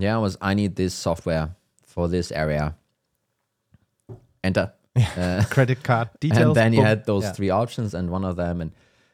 Yeah. 0.00 0.12
Yeah, 0.14 0.16
was 0.18 0.36
I 0.40 0.54
need 0.54 0.74
this 0.76 0.94
software 0.94 1.50
for 1.84 2.08
this 2.08 2.32
area. 2.32 2.74
Enter. 4.42 4.72
Uh, 4.96 5.44
Credit 5.50 5.82
card 5.82 6.08
details. 6.20 6.46
and 6.46 6.56
then 6.56 6.72
you 6.72 6.82
had 6.82 7.04
those 7.06 7.24
Yeah. 7.24 7.32
three 7.32 7.50
options 7.50 7.94
and 7.94 8.10
one 8.10 8.24
of 8.24 8.36
them 8.36 8.60
and 8.60 8.72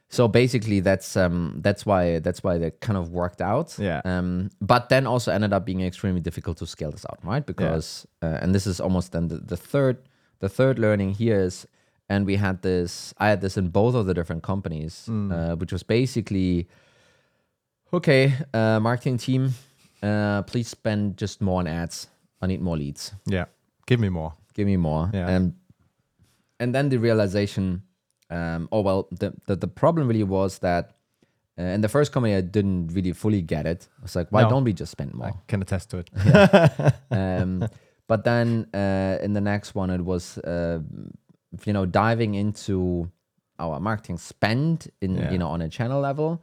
so 0.09 0.29
basically 0.29 0.81
that's 0.81 1.17
um 1.17 1.59
that's 1.63 1.85
why 1.85 2.21
that's 2.21 2.43
why 2.45 2.59
they 2.59 2.71
kind 2.81 2.97
of 2.97 3.11
worked 3.11 3.41
out 3.43 3.77
Yeah. 3.79 4.01
um 4.05 4.51
but 4.61 4.89
then 4.89 5.07
also 5.07 5.33
ended 5.33 5.53
up 5.53 5.65
being 5.67 5.81
extremely 5.83 6.21
difficult 6.21 6.57
to 6.59 6.67
scale 6.67 6.93
this 6.93 7.05
out 7.11 7.19
right 7.25 7.45
because 7.45 8.07
uh, 8.23 8.39
and 8.41 8.55
this 8.55 8.67
is 8.67 8.81
almost 8.81 9.13
then 9.13 9.29
the, 9.29 9.39
the 9.39 9.57
third 9.57 9.97
the 10.39 10.49
third 10.49 10.79
learning 10.79 11.11
here 11.15 11.41
is 11.41 11.67
and 12.09 12.25
we 12.25 12.37
had 12.37 12.63
this 12.63 13.13
i 13.19 13.29
had 13.29 13.41
this 13.41 13.57
in 13.57 13.69
both 13.69 13.95
of 13.95 14.07
the 14.07 14.15
different 14.15 14.43
companies 14.43 15.07
Mm. 15.09 15.31
uh, 15.33 15.57
which 15.57 15.73
was 15.73 15.83
basically 15.83 16.67
okay 17.93 18.33
uh 18.55 18.79
marketing 18.81 19.19
team 19.19 19.55
uh 20.03 20.43
please 20.43 20.69
spend 20.69 21.17
just 21.17 21.41
more 21.41 21.61
on 21.61 21.67
ads 21.67 22.09
i 22.43 22.47
need 22.47 22.61
more 22.61 22.77
leads 22.77 23.13
Yeah. 23.27 23.47
Give 23.87 24.01
me 24.01 24.09
more. 24.09 24.33
give 24.55 24.67
me 24.67 24.77
more. 24.77 25.11
Yeah. 25.15 25.29
And 25.37 25.55
and 26.59 26.75
then 26.75 26.89
the 26.89 26.97
realization, 26.99 27.83
um, 28.31 28.69
oh 28.73 28.81
well, 28.83 29.07
the, 29.21 29.33
the 29.47 29.55
the 29.57 29.69
problem 29.69 30.09
really 30.09 30.25
was 30.25 30.59
that 30.59 30.97
uh, 31.59 31.63
in 31.75 31.81
the 31.83 31.89
first 31.89 32.11
company 32.13 32.35
I 32.35 32.41
didn't 32.41 32.89
really 32.95 33.13
fully 33.13 33.43
get 33.43 33.65
it. 33.67 33.89
I 33.99 34.03
was 34.03 34.17
like, 34.17 34.33
why 34.33 34.43
No. 34.43 34.49
don't 34.51 34.65
we 34.65 34.73
just 34.73 34.91
spend 34.91 35.15
more? 35.15 35.29
I 35.29 35.33
can 35.47 35.63
attest 35.63 35.91
to 35.91 35.99
it. 35.99 36.11
um, 37.11 37.69
but 38.09 38.25
then 38.25 38.67
uh, 38.75 39.19
in 39.25 39.33
the 39.35 39.41
next 39.41 39.75
one, 39.77 39.91
it 39.95 40.01
was 40.05 40.39
uh, 40.39 40.81
you 41.65 41.73
know 41.73 41.87
diving 41.87 42.35
into 42.35 43.09
our 43.59 43.79
marketing 43.81 44.19
spend 44.19 44.89
in 45.01 45.15
Yeah. 45.15 45.31
you 45.33 45.39
know 45.39 45.49
on 45.49 45.63
a 45.63 45.69
channel 45.69 46.01
level. 46.01 46.43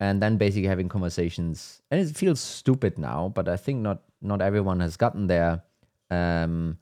And 0.00 0.20
then 0.22 0.36
basically 0.38 0.66
having 0.68 0.88
conversations. 0.88 1.82
And 1.90 2.00
it 2.00 2.16
feels 2.16 2.40
stupid 2.40 2.98
now, 2.98 3.30
but 3.34 3.48
I 3.48 3.56
think 3.56 3.80
not 3.80 4.02
not 4.22 4.40
everyone 4.42 4.80
has 4.80 4.96
gotten 4.96 5.26
there. 5.28 5.62
Um, 6.10 6.78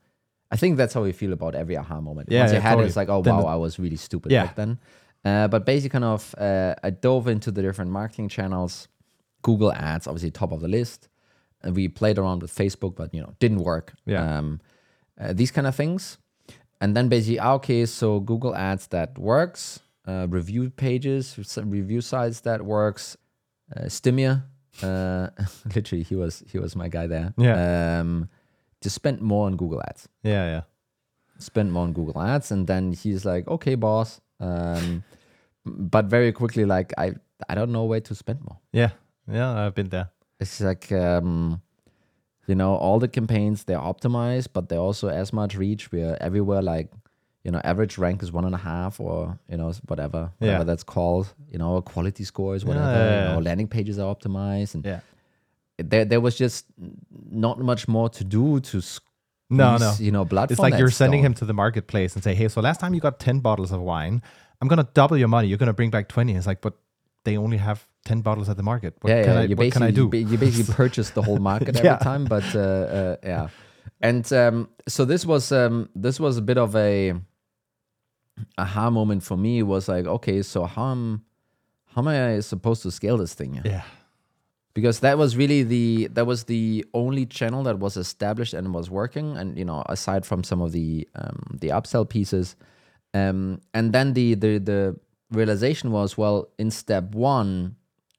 I 0.51 0.55
think 0.57 0.77
that's 0.77 0.93
how 0.93 1.03
we 1.03 1.11
feel 1.11 1.33
about 1.33 1.53
every 1.55 1.77
aha 1.77 2.01
moment. 2.01 2.29
Yeah, 2.31 2.39
Once 2.41 2.53
you 2.53 2.59
had 2.59 2.69
totally. 2.71 2.85
it, 2.85 2.87
it's 2.87 2.95
like, 2.97 3.09
oh 3.09 3.21
Then 3.21 3.35
wow, 3.35 3.41
the- 3.41 3.47
I 3.47 3.55
was 3.55 3.77
really 3.79 3.97
stupid 3.97 4.31
Yeah. 4.31 4.45
back 4.45 4.55
then. 4.55 4.79
Uh, 5.23 5.47
but 5.47 5.65
basically, 5.65 5.89
kind 5.99 6.05
of, 6.05 6.33
uh, 6.37 6.73
I 6.81 6.89
dove 6.89 7.27
into 7.27 7.51
the 7.51 7.61
different 7.61 7.91
marketing 7.91 8.29
channels. 8.29 8.87
Google 9.41 9.71
Ads, 9.73 10.07
obviously 10.07 10.31
top 10.31 10.51
of 10.51 10.59
the 10.61 10.67
list. 10.67 11.07
And 11.61 11.75
we 11.75 11.87
played 11.89 12.17
around 12.17 12.41
with 12.41 12.53
Facebook, 12.55 12.95
but 12.95 13.13
you 13.13 13.21
know, 13.21 13.33
didn't 13.39 13.59
work. 13.59 13.93
Yeah. 14.05 14.37
Um, 14.37 14.59
uh, 15.19 15.33
these 15.33 15.51
kind 15.51 15.67
of 15.67 15.75
things. 15.75 16.17
And 16.81 16.95
then 16.95 17.09
basically, 17.09 17.39
ah, 17.39 17.53
okay, 17.55 17.85
so 17.85 18.19
Google 18.21 18.55
Ads 18.55 18.87
that 18.87 19.17
works, 19.19 19.81
uh, 20.09 20.27
review 20.27 20.69
pages, 20.69 21.37
some 21.43 21.69
review 21.69 22.01
sites 22.01 22.41
that 22.41 22.65
works, 22.65 23.17
uh, 23.75 23.81
Stimia, 23.85 24.43
uh, 24.81 25.27
literally 25.75 26.03
he 26.03 26.15
was 26.15 26.43
he 26.51 26.57
was 26.59 26.75
my 26.75 26.87
guy 26.87 27.07
there. 27.07 27.33
Yeah. 27.37 27.99
Um, 27.99 28.29
just 28.81 28.95
spend 28.95 29.21
more 29.21 29.45
on 29.45 29.55
Google 29.55 29.81
Ads. 29.87 30.07
Yeah, 30.23 30.45
yeah. 30.45 30.61
Spend 31.37 31.71
more 31.71 31.83
on 31.83 31.93
Google 31.93 32.21
Ads, 32.21 32.51
and 32.51 32.65
then 32.67 32.93
he's 32.93 33.25
like, 33.25 33.47
okay, 33.47 33.75
boss. 33.75 34.21
Um, 34.39 35.03
but 35.65 36.05
very 36.05 36.31
quickly, 36.31 36.65
like 36.65 36.93
I 36.97 37.13
I 37.47 37.55
don't 37.55 37.71
know 37.71 37.85
where 37.85 38.01
to 38.01 38.15
spend 38.15 38.41
more. 38.41 38.57
Yeah. 38.71 38.91
Yeah, 39.31 39.65
I've 39.65 39.75
been 39.75 39.89
there. 39.89 40.09
It's 40.39 40.59
like 40.59 40.91
um, 40.91 41.61
you 42.47 42.55
know, 42.55 42.75
all 42.75 42.99
the 42.99 43.07
campaigns 43.07 43.65
they're 43.65 43.77
optimized, 43.77 44.47
but 44.53 44.69
they're 44.69 44.79
also 44.79 45.09
as 45.09 45.31
much 45.31 45.55
reach. 45.55 45.91
We're 45.91 46.17
everywhere. 46.19 46.61
Like 46.61 46.89
you 47.43 47.51
know, 47.51 47.61
average 47.63 47.97
rank 47.97 48.21
is 48.23 48.31
one 48.31 48.45
and 48.45 48.53
a 48.53 48.57
half, 48.57 48.99
or 48.99 49.39
you 49.49 49.57
know, 49.57 49.71
whatever, 49.87 50.31
whatever 50.39 50.59
Yeah. 50.59 50.63
that's 50.65 50.83
called. 50.83 51.33
You 51.51 51.57
know, 51.57 51.81
quality 51.81 52.23
scores, 52.23 52.65
whatever. 52.65 52.85
yeah, 52.85 53.05
You 53.21 53.27
yeah. 53.27 53.33
know, 53.33 53.39
landing 53.39 53.67
pages 53.67 53.97
are 53.99 54.13
optimized, 54.13 54.75
and 54.75 54.85
Yeah. 54.85 54.99
there 55.77 56.05
there 56.05 56.21
was 56.21 56.35
just 56.37 56.65
not 57.31 57.59
much 57.59 57.87
more 57.87 58.09
to 58.09 58.23
do 58.23 58.59
to 58.59 58.81
squeeze, 58.81 59.05
No, 59.49 59.77
no. 59.77 59.93
you 59.99 60.11
know, 60.11 60.25
blood. 60.25 60.51
It's 60.51 60.59
like 60.59 60.77
you're 60.77 60.89
sending 60.91 61.21
stone. 61.21 61.25
him 61.27 61.33
to 61.35 61.45
the 61.45 61.53
marketplace 61.53 62.13
and 62.15 62.23
say, 62.23 62.35
"Hey, 62.35 62.47
so 62.49 62.61
last 62.61 62.79
time 62.79 62.93
you 62.93 62.99
got 63.01 63.19
10 63.19 63.39
bottles 63.39 63.71
of 63.71 63.81
wine, 63.81 64.21
I'm 64.61 64.67
going 64.67 64.83
to 64.85 64.89
double 64.93 65.17
your 65.17 65.29
money. 65.29 65.47
You're 65.47 65.57
going 65.57 65.67
to 65.75 65.79
bring 65.81 65.89
back 65.89 66.07
20." 66.09 66.35
It's 66.35 66.45
like, 66.45 66.61
"But 66.61 66.73
they 67.25 67.37
only 67.37 67.57
have 67.57 67.87
10 68.05 68.21
bottles 68.21 68.49
at 68.49 68.57
the 68.57 68.63
market. 68.63 68.93
What 69.01 69.09
yeah, 69.11 69.23
can 69.23 69.33
yeah. 69.33 69.39
I 69.39 69.43
you 69.43 69.55
what 69.55 69.71
can 69.71 69.83
I 69.83 69.91
do?" 69.91 70.09
You, 70.13 70.37
basically 70.37 70.73
purchase 70.83 71.09
the 71.11 71.21
whole 71.21 71.39
market 71.39 71.75
Yeah. 71.75 71.93
every 71.93 72.03
time, 72.03 72.25
but 72.25 72.43
uh, 72.55 72.59
uh, 72.59 73.15
yeah. 73.23 73.47
And 74.01 74.31
um, 74.33 74.69
so 74.87 75.05
this 75.05 75.25
was 75.25 75.51
um, 75.51 75.89
this 75.95 76.19
was 76.19 76.37
a 76.37 76.41
bit 76.41 76.57
of 76.57 76.75
a 76.75 77.13
aha 78.57 78.89
moment 78.89 79.23
for 79.23 79.37
me. 79.37 79.63
Was 79.63 79.87
like, 79.87 80.05
okay, 80.05 80.41
so 80.41 80.65
how 80.65 80.91
am 80.91 81.23
how 81.95 82.01
am 82.01 82.07
I 82.07 82.39
supposed 82.41 82.81
to 82.83 82.91
scale 82.91 83.17
this 83.17 83.33
thing? 83.33 83.61
yeah. 83.65 83.83
because 84.73 84.99
that 84.99 85.17
was 85.17 85.35
really 85.35 85.63
the 85.63 86.07
that 86.13 86.25
was 86.25 86.43
the 86.45 86.85
only 86.93 87.25
channel 87.25 87.63
that 87.63 87.79
was 87.79 87.97
established 87.97 88.53
and 88.53 88.73
was 88.73 88.89
working 88.89 89.35
and 89.37 89.57
you 89.57 89.65
know 89.65 89.83
aside 89.89 90.25
from 90.25 90.43
some 90.43 90.61
of 90.61 90.71
the 90.71 91.07
um, 91.15 91.57
the 91.59 91.69
upsell 91.69 92.07
pieces 92.07 92.55
um, 93.13 93.59
and 93.73 93.91
then 93.93 94.13
the, 94.13 94.35
the 94.35 94.59
the 94.59 94.95
realization 95.31 95.91
was 95.91 96.17
well 96.17 96.47
in 96.59 96.69
step 96.71 97.15
one 97.15 97.75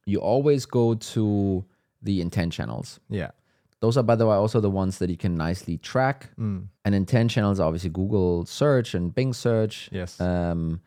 you 0.07 0.19
always 0.19 0.67
go 0.67 0.95
to 0.95 1.65
the 2.03 2.21
intent 2.21 2.53
channels 2.53 2.99
Yeah. 3.09 3.31
Those 3.81 3.97
are 3.97 4.03
by 4.03 4.15
the 4.17 4.27
way 4.27 4.35
also 4.37 4.61
the 4.61 4.71
ones 4.71 4.99
that 4.99 5.09
you 5.11 5.17
can 5.17 5.35
nicely 5.35 5.77
track 5.79 6.31
Mm. 6.39 6.69
and 6.85 6.95
intent 6.95 7.31
channels 7.31 7.59
obviously 7.61 7.91
google 7.91 8.45
search 8.47 8.95
and 8.95 9.15
bing 9.15 9.33
search 9.33 9.89
Yes. 9.93 10.21
um, 10.21 10.81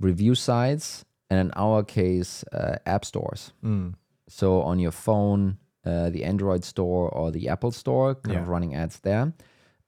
review 0.00 0.34
sites 0.34 1.04
and 1.30 1.38
in 1.40 1.50
our 1.56 1.82
case 1.84 2.44
uh, 2.52 2.76
app 2.86 3.04
stores 3.04 3.52
Mm. 3.64 3.94
so 4.28 4.62
on 4.62 4.78
your 4.78 4.92
phone, 4.92 5.58
uh, 5.84 6.10
the 6.10 6.24
Android 6.24 6.62
store 6.64 7.08
or 7.08 7.30
the 7.32 7.48
Apple 7.48 7.70
store, 7.72 8.14
kind 8.14 8.38
of 8.38 8.48
running 8.48 8.74
ads 8.74 9.00
there. 9.00 9.32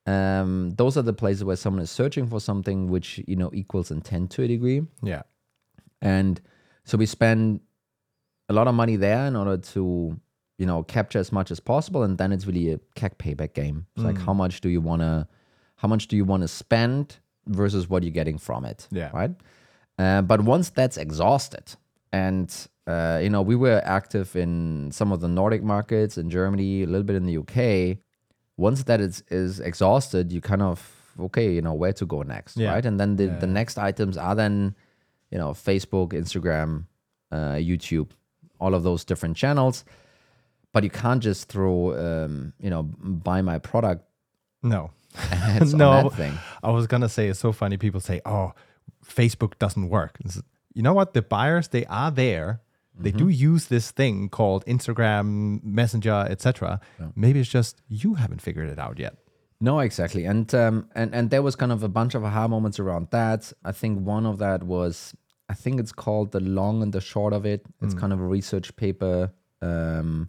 Um, 0.07 0.71
those 0.77 0.97
are 0.97 1.03
the 1.03 1.13
places 1.13 1.45
where 1.45 1.55
someone 1.57 1.83
is 1.83 1.91
searching 1.91 2.27
for 2.27 2.41
something 2.41 2.89
which 2.91 3.23
you 3.27 3.37
know 3.37 3.51
equals 3.53 3.91
intent 3.91 4.31
to 4.33 4.43
a 4.43 4.49
degree. 4.49 4.83
Yeah. 5.03 5.23
And 6.01 6.41
so 6.85 6.97
we 6.99 7.07
spend 7.07 7.61
a 8.49 8.53
lot 8.53 8.67
of 8.69 8.75
money 8.75 8.97
there 8.97 9.27
in 9.27 9.37
order 9.37 9.59
to 9.75 10.19
you 10.59 10.67
know 10.67 10.83
capture 10.83 11.19
as 11.19 11.33
much 11.33 11.51
as 11.51 11.61
possible, 11.61 12.03
and 12.03 12.19
then 12.19 12.33
it's 12.33 12.47
really 12.47 12.71
a 12.73 12.79
CAC 12.97 13.17
payback 13.17 13.55
game. 13.55 13.87
It's 13.97 14.05
like 14.05 14.19
how 14.19 14.33
much 14.35 14.61
do 14.61 14.69
you 14.69 14.81
wanna, 14.81 15.29
how 15.77 15.89
much 15.89 16.07
do 16.09 16.17
you 16.17 16.25
want 16.25 16.43
to 16.43 16.49
spend 16.49 17.17
versus 17.47 17.89
what 17.89 18.03
you're 18.03 18.13
getting 18.13 18.39
from 18.39 18.65
it. 18.65 18.87
Yeah. 18.91 19.11
Right. 19.13 19.33
Uh, 19.99 20.23
but 20.23 20.43
once 20.43 20.71
that's 20.71 20.97
exhausted, 20.97 21.75
and 22.13 22.55
uh, 22.87 23.21
you 23.23 23.31
know, 23.31 23.43
we 23.43 23.57
were 23.57 23.81
active 23.85 24.35
in 24.37 24.91
some 24.93 25.13
of 25.13 25.21
the 25.21 25.29
Nordic 25.29 25.63
markets, 25.63 26.19
in 26.19 26.31
Germany, 26.31 26.83
a 26.83 26.87
little 26.87 27.03
bit 27.05 27.17
in 27.17 27.27
the 27.27 27.37
UK. 27.39 27.99
Once 28.57 28.85
that 28.85 29.01
is 29.01 29.23
is 29.31 29.61
exhausted, 29.61 30.33
you 30.33 30.41
kind 30.41 30.63
of 30.63 30.79
okay, 31.21 31.53
you 31.53 31.61
know, 31.61 31.75
where 31.75 31.93
to 31.93 32.07
go 32.07 32.23
next, 32.23 32.57
Yeah. 32.57 32.73
right? 32.73 32.87
And 32.87 32.99
then 32.99 33.17
the, 33.17 33.25
Yeah, 33.25 33.39
the 33.39 33.47
next 33.47 33.77
items 33.77 34.17
are 34.17 34.35
then, 34.35 34.75
you 35.31 35.37
know, 35.39 35.51
Facebook, 35.51 36.13
Instagram, 36.15 36.85
uh, 37.31 37.57
YouTube, 37.61 38.09
all 38.59 38.75
of 38.75 38.83
those 38.83 39.05
different 39.05 39.37
channels. 39.37 39.85
But 40.73 40.85
you 40.85 40.91
can't 40.91 41.23
just 41.23 41.49
throw, 41.49 41.95
um, 42.07 42.53
you 42.59 42.71
know, 42.71 42.83
buy 42.83 43.43
my 43.43 43.59
product 43.59 44.05
No. 44.63 44.91
No, 45.75 46.03
that 46.09 46.15
thing. 46.17 46.39
I 46.63 46.71
was 46.71 46.87
gonna 46.87 47.09
say 47.09 47.29
it's 47.29 47.39
so 47.41 47.53
funny. 47.53 47.77
People 47.77 48.01
say, 48.01 48.21
"Oh, 48.25 48.53
Facebook 49.05 49.59
doesn't 49.59 49.89
work." 49.89 50.19
You 50.75 50.83
know 50.83 50.95
what? 50.95 51.13
The 51.13 51.23
buyers 51.23 51.69
they 51.69 51.85
are 51.87 52.11
there. 52.11 52.61
They 52.99 53.11
do 53.11 53.25
Mm-hmm. 53.25 53.53
use 53.53 53.67
this 53.67 53.91
thing 53.91 54.29
called 54.29 54.65
Instagram, 54.67 55.63
Messenger, 55.65 56.27
etc. 56.31 56.79
Maybe 57.17 57.41
it's 57.41 57.49
just 57.51 57.81
you 57.89 58.15
haven't 58.15 58.41
figured 58.43 58.69
it 58.71 58.79
out 58.79 58.99
yet. 58.99 59.15
No, 59.61 59.81
exactly, 59.81 60.25
and 60.27 60.53
um, 60.55 60.89
and 60.95 61.15
and 61.15 61.31
there 61.31 61.43
was 61.43 61.57
kind 61.57 61.73
of 61.73 61.83
a 61.83 61.89
bunch 61.89 62.15
of 62.15 62.25
aha 62.25 62.49
moments 62.49 62.79
around 62.81 63.09
that. 63.11 63.53
I 63.65 63.73
think 63.73 64.07
one 64.07 64.27
of 64.27 64.39
that 64.39 64.63
was, 64.63 65.15
I 65.49 65.55
think 65.55 65.81
it's 65.81 65.93
called 65.93 66.33
the 66.33 66.41
long 66.41 66.83
and 66.83 66.93
the 66.93 67.01
short 67.01 67.33
of 67.33 67.45
it. 67.47 67.65
It's 67.81 67.95
kind 67.95 68.13
of 68.13 68.21
a 68.21 68.27
research 68.27 68.75
paper. 68.77 69.31
Um, 69.63 70.29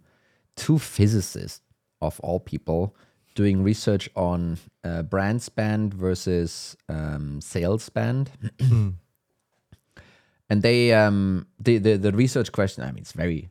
two 0.56 0.78
physicists 0.78 1.60
of 2.00 2.20
all 2.20 2.40
people 2.40 2.94
doing 3.34 3.62
research 3.64 4.08
on 4.14 4.58
uh, 4.84 5.02
brand 5.02 5.42
spend 5.42 5.92
versus 5.94 6.76
um, 6.88 7.40
sales 7.40 7.82
spend. 7.82 8.30
and 10.50 10.62
they 10.62 10.92
um 10.92 11.46
the, 11.58 11.78
the 11.78 11.96
the 11.96 12.12
research 12.12 12.52
question 12.52 12.82
i 12.84 12.88
mean 12.88 12.98
it's 12.98 13.12
very 13.12 13.48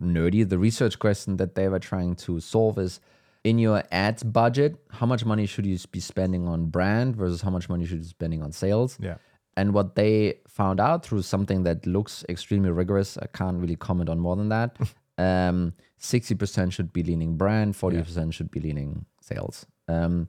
nerdy 0.00 0.48
the 0.48 0.58
research 0.58 0.98
question 0.98 1.36
that 1.38 1.54
they 1.54 1.68
were 1.68 1.78
trying 1.78 2.14
to 2.14 2.38
solve 2.40 2.78
is 2.78 3.00
in 3.44 3.58
your 3.58 3.82
ads 3.90 4.22
budget 4.22 4.76
how 4.90 5.06
much 5.06 5.24
money 5.24 5.46
should 5.46 5.66
you 5.66 5.76
be 5.90 6.00
spending 6.00 6.46
on 6.46 6.66
brand 6.66 7.16
versus 7.16 7.42
how 7.42 7.50
much 7.50 7.68
money 7.68 7.84
should 7.84 7.98
you 7.98 8.02
be 8.04 8.08
spending 8.08 8.42
on 8.42 8.52
sales 8.52 8.96
Yeah. 9.00 9.16
and 9.56 9.72
what 9.74 9.96
they 9.96 10.34
found 10.48 10.78
out 10.80 11.04
through 11.04 11.22
something 11.22 11.64
that 11.64 11.86
looks 11.86 12.24
extremely 12.28 12.70
rigorous 12.70 13.18
i 13.18 13.26
can't 13.26 13.58
really 13.60 13.76
comment 13.76 14.08
on 14.08 14.18
more 14.20 14.36
than 14.36 14.48
that 14.50 14.76
um 15.18 15.72
60% 16.00 16.72
should 16.72 16.92
be 16.92 17.02
leaning 17.02 17.36
brand 17.36 17.74
40% 17.74 18.32
should 18.32 18.50
be 18.50 18.60
leaning 18.60 19.06
sales. 19.20 19.66
Um 19.88 20.28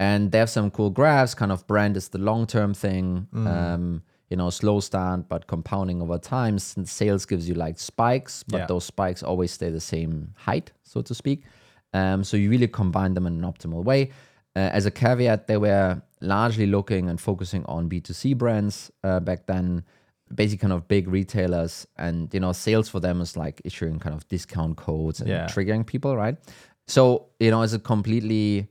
and 0.00 0.30
they 0.30 0.38
have 0.38 0.50
some 0.50 0.70
cool 0.70 0.90
graphs 0.90 1.34
kind 1.34 1.50
of 1.50 1.66
brand 1.66 1.96
is 1.96 2.08
the 2.10 2.18
long-term 2.18 2.72
thing 2.74 3.26
um 3.34 4.02
you 4.30 4.36
know 4.36 4.50
slow 4.50 4.78
start 4.80 5.28
but 5.28 5.46
compounding 5.46 6.00
over 6.02 6.18
time. 6.18 6.58
Since 6.58 6.92
sales 6.92 7.26
gives 7.26 7.48
you 7.48 7.54
like 7.54 7.78
spikes 7.78 8.42
but 8.44 8.58
Yeah. 8.58 8.66
those 8.66 8.84
spikes 8.84 9.22
always 9.22 9.50
stay 9.52 9.70
the 9.70 9.80
same 9.80 10.34
height 10.36 10.72
so 10.84 11.02
to 11.02 11.14
speak. 11.14 11.42
Um, 11.94 12.22
so 12.22 12.36
you 12.36 12.50
really 12.50 12.68
combine 12.68 13.14
them 13.14 13.26
in 13.26 13.42
an 13.42 13.50
optimal 13.52 13.82
way. 13.82 14.10
Uh, 14.54 14.70
as 14.78 14.86
a 14.86 14.90
caveat 14.90 15.46
they 15.46 15.56
were 15.56 16.00
largely 16.20 16.66
looking 16.66 17.08
and 17.08 17.20
focusing 17.20 17.64
on 17.66 17.88
b2c 17.88 18.36
brands 18.36 18.90
uh, 19.04 19.20
back 19.20 19.46
then 19.46 19.82
basically 20.34 20.58
kind 20.58 20.72
of 20.72 20.86
big 20.88 21.08
retailers 21.08 21.86
and 21.96 22.32
you 22.34 22.40
know 22.40 22.52
sales 22.52 22.88
for 22.88 23.00
them 23.00 23.20
is 23.20 23.36
like 23.36 23.60
issuing 23.64 23.98
kind 23.98 24.14
of 24.14 24.26
discount 24.28 24.76
codes 24.76 25.20
and 25.20 25.28
Yeah. 25.28 25.46
triggering 25.46 25.86
people 25.86 26.16
right 26.16 26.36
so 26.86 27.26
you 27.40 27.50
know 27.50 27.62
is 27.62 27.72
it 27.74 27.84
completely 27.84 28.68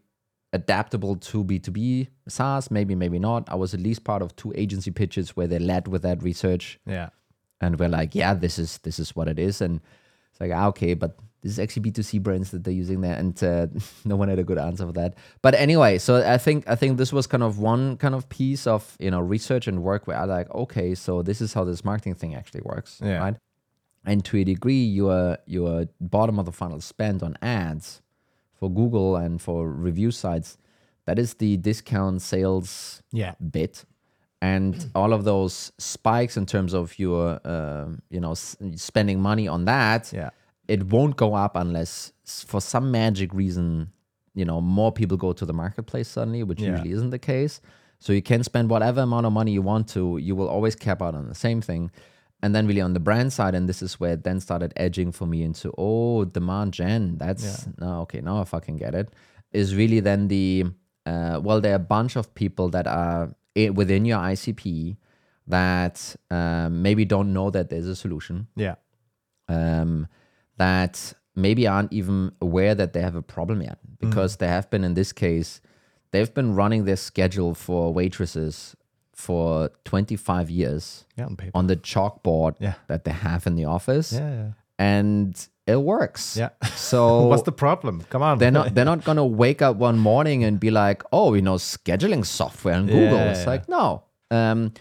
adaptable 0.54 1.18
to 1.18 1.44
B2B 1.44 2.08
SaaS? 2.30 2.72
Maybe, 2.72 2.96
maybe 2.96 3.20
not. 3.20 3.50
I 3.50 3.56
was 3.56 3.74
at 3.74 3.82
least 3.82 4.06
part 4.06 4.22
of 4.22 4.34
two 4.38 4.54
agency 4.56 4.92
pitches 4.92 5.36
where 5.36 5.46
they 5.46 5.60
led 5.60 5.88
with 5.90 6.02
that 6.04 6.24
research 6.24 6.80
Yeah. 6.86 7.10
and 7.60 7.78
we're 7.80 7.90
like, 7.90 8.16
yeah, 8.16 8.34
this 8.34 8.58
is 8.58 8.78
this 8.80 8.98
is 8.98 9.16
what 9.16 9.28
it 9.28 9.38
is. 9.40 9.62
And 9.62 9.82
it's 10.32 10.40
like, 10.40 10.52
ah, 10.54 10.68
okay, 10.68 10.94
but 10.94 11.20
this 11.42 11.52
is 11.54 11.60
actually 11.60 11.92
B2C 11.92 12.22
brands 12.22 12.52
that 12.52 12.64
they're 12.64 12.74
using 12.74 13.02
there. 13.02 13.16
And 13.16 13.42
uh, 13.44 13.68
no 14.06 14.16
one 14.16 14.28
had 14.30 14.40
a 14.40 14.44
good 14.44 14.58
answer 14.58 14.86
for 14.86 14.94
that. 14.94 15.16
But 15.42 15.54
anyway, 15.56 15.98
so 16.00 16.18
I 16.28 16.38
think 16.38 16.68
I 16.68 16.76
think 16.76 16.98
this 16.98 17.14
was 17.14 17.28
kind 17.28 17.44
of 17.44 17.60
one 17.60 17.98
kind 17.98 18.16
of 18.16 18.28
piece 18.30 18.66
of 18.68 18.96
you 19.00 19.12
know 19.12 19.20
research 19.20 19.68
and 19.68 19.84
work 19.84 20.08
where 20.08 20.18
I 20.18 20.26
like, 20.26 20.50
okay, 20.54 20.96
so 20.96 21.22
this 21.22 21.40
is 21.42 21.54
how 21.54 21.64
this 21.64 21.86
marketing 21.86 22.16
thing 22.16 22.36
actually 22.36 22.62
works. 22.64 23.00
Yeah. 23.04 23.20
Right. 23.20 23.36
And 24.06 24.24
to 24.26 24.38
a 24.38 24.44
degree, 24.44 24.84
your 24.84 25.38
your 25.46 25.86
bottom 26.02 26.40
of 26.40 26.46
the 26.46 26.52
funnel 26.52 26.82
spend 26.82 27.22
on 27.24 27.38
ads 27.42 28.02
for 28.60 28.70
Google 28.72 29.16
and 29.18 29.40
for 29.42 29.70
review 29.70 30.10
sites, 30.12 30.58
that 31.06 31.20
is 31.20 31.36
the 31.36 31.58
discount 31.58 32.22
sales 32.22 33.04
Yeah. 33.12 33.36
bit. 33.52 33.86
and 34.42 34.92
all 34.94 35.14
of 35.14 35.24
those 35.24 35.72
spikes 35.80 36.38
in 36.38 36.46
terms 36.46 36.74
of 36.74 36.98
your 37.00 37.40
uh, 37.44 37.88
you 38.10 38.20
know 38.20 38.32
s- 38.34 38.56
spending 38.76 39.20
money 39.20 39.48
on 39.48 39.66
that 39.66 40.12
Yeah. 40.14 40.30
It 40.68 40.84
won't 40.92 41.16
go 41.16 41.34
up 41.34 41.56
unless 41.56 42.12
for 42.26 42.60
some 42.62 42.92
magic 42.92 43.34
reason 43.34 43.92
you 44.36 44.46
know 44.46 44.60
more 44.62 44.92
people 44.92 45.18
go 45.18 45.34
to 45.34 45.46
the 45.46 45.54
marketplace 45.54 46.08
suddenly 46.08 46.44
which 46.44 46.62
Yeah. 46.62 46.72
usually 46.72 46.92
isn't 46.92 47.10
the 47.12 47.20
case 47.20 47.62
so 48.00 48.14
you 48.14 48.22
can 48.22 48.44
spend 48.44 48.70
whatever 48.70 49.02
amount 49.02 49.26
of 49.26 49.34
money 49.34 49.52
you 49.52 49.62
want 49.62 49.88
to 49.90 50.18
you 50.18 50.36
will 50.36 50.50
always 50.50 50.76
cap 50.76 51.02
out 51.02 51.16
on 51.16 51.28
the 51.30 51.36
same 51.36 51.62
thing 51.62 51.90
and 52.44 52.54
then 52.54 52.68
really 52.68 52.82
on 52.82 52.94
the 52.94 53.00
brand 53.00 53.34
side 53.34 53.56
and 53.56 53.68
this 53.68 53.82
is 53.82 54.00
where 54.00 54.14
it 54.14 54.24
then 54.24 54.40
started 54.40 54.72
edging 54.78 55.12
for 55.12 55.26
me 55.26 55.42
into 55.42 55.74
oh 55.78 56.24
demand 56.26 56.74
gen 56.74 57.18
that's 57.18 57.68
no 57.80 58.02
okay 58.02 58.22
now 58.22 58.40
i 58.42 58.44
fucking 58.44 58.78
get 58.78 58.94
it 58.94 59.10
is 59.52 59.76
really 59.76 60.00
then 60.00 60.28
the 60.28 60.66
uh, 61.08 61.40
well 61.44 61.60
there 61.62 61.72
are 61.72 61.76
a 61.88 61.90
bunch 61.98 62.16
of 62.16 62.36
people 62.36 62.70
that 62.70 62.86
are 62.86 63.34
within 63.74 64.06
your 64.06 64.20
icp 64.20 64.98
that 65.48 66.16
um, 66.30 66.82
maybe 66.84 67.06
don't 67.06 67.32
know 67.34 67.50
that 67.50 67.70
there's 67.70 67.88
a 67.88 67.96
solution 67.96 68.48
Yeah. 68.56 68.76
um, 69.48 70.08
that 70.58 71.14
maybe 71.36 71.68
aren't 71.68 71.94
even 71.94 72.32
aware 72.42 72.74
that 72.76 72.94
they 72.94 73.02
have 73.02 73.16
a 73.16 73.22
problem 73.22 73.62
yet 73.62 73.78
because 74.00 74.38
they 74.38 74.48
have 74.48 74.70
been 74.70 74.84
in 74.84 74.94
this 74.96 75.12
case 75.14 75.62
they've 76.12 76.34
been 76.34 76.56
running 76.56 76.86
their 76.86 76.96
schedule 76.96 77.54
for 77.54 77.94
waitresses 77.94 78.76
for 79.14 79.70
25 79.86 80.50
years 80.50 81.06
Yeah. 81.18 81.26
On 81.26 81.38
on 81.54 81.68
the 81.68 81.76
chalkboard 81.76 82.56
Yeah. 82.60 82.74
that 82.88 83.04
they 83.04 83.12
have 83.12 83.48
in 83.48 83.56
the 83.56 83.66
office 83.66 84.14
Yeah. 84.14 84.52
And 84.80 85.36
it 85.66 85.82
works 85.82 86.38
Yeah. 86.38 86.50
so 86.76 87.28
What's 87.30 87.44
the 87.44 87.52
problem? 87.52 88.02
Come 88.10 88.22
on. 88.22 88.38
they're 88.38 88.52
not 88.52 88.74
they're 88.76 88.86
not 88.86 89.04
gonna 89.04 89.26
wake 89.26 89.62
up 89.62 89.76
one 89.78 89.98
morning 90.00 90.44
and 90.44 90.60
be 90.60 90.72
like, 90.72 91.04
oh, 91.12 91.34
you 91.36 91.42
know, 91.42 91.56
scheduling 91.58 92.26
software 92.26 92.76
on 92.76 92.86
Google. 92.88 93.20
It's 93.32 93.46
like 93.48 93.68
no. 93.70 94.04
Um, 94.32 94.74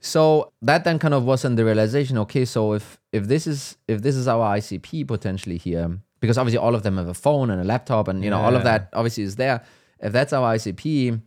so 0.00 0.52
that 0.62 0.84
then 0.84 0.98
kind 0.98 1.14
of 1.14 1.24
wasn't 1.24 1.56
the 1.56 1.64
realization. 1.64 2.18
Okay, 2.18 2.44
so 2.44 2.74
if 2.74 2.98
if 3.18 3.22
this 3.32 3.46
is 3.46 3.76
if 3.94 3.98
this 4.06 4.16
is 4.16 4.26
our 4.34 4.56
ICP 4.58 5.06
potentially 5.14 5.58
here, 5.66 5.88
because 6.20 6.36
obviously 6.40 6.58
all 6.58 6.74
of 6.78 6.82
them 6.82 6.96
have 7.00 7.08
a 7.08 7.14
phone 7.26 7.48
and 7.52 7.60
a 7.60 7.64
laptop, 7.72 8.08
and 8.08 8.24
you 8.24 8.30
know 8.30 8.40
all 8.46 8.56
of 8.56 8.64
that 8.70 8.88
obviously 8.92 9.24
is 9.30 9.36
there. 9.36 9.58
If 10.00 10.12
that's 10.12 10.32
our 10.32 10.54
ICP, 10.56 11.20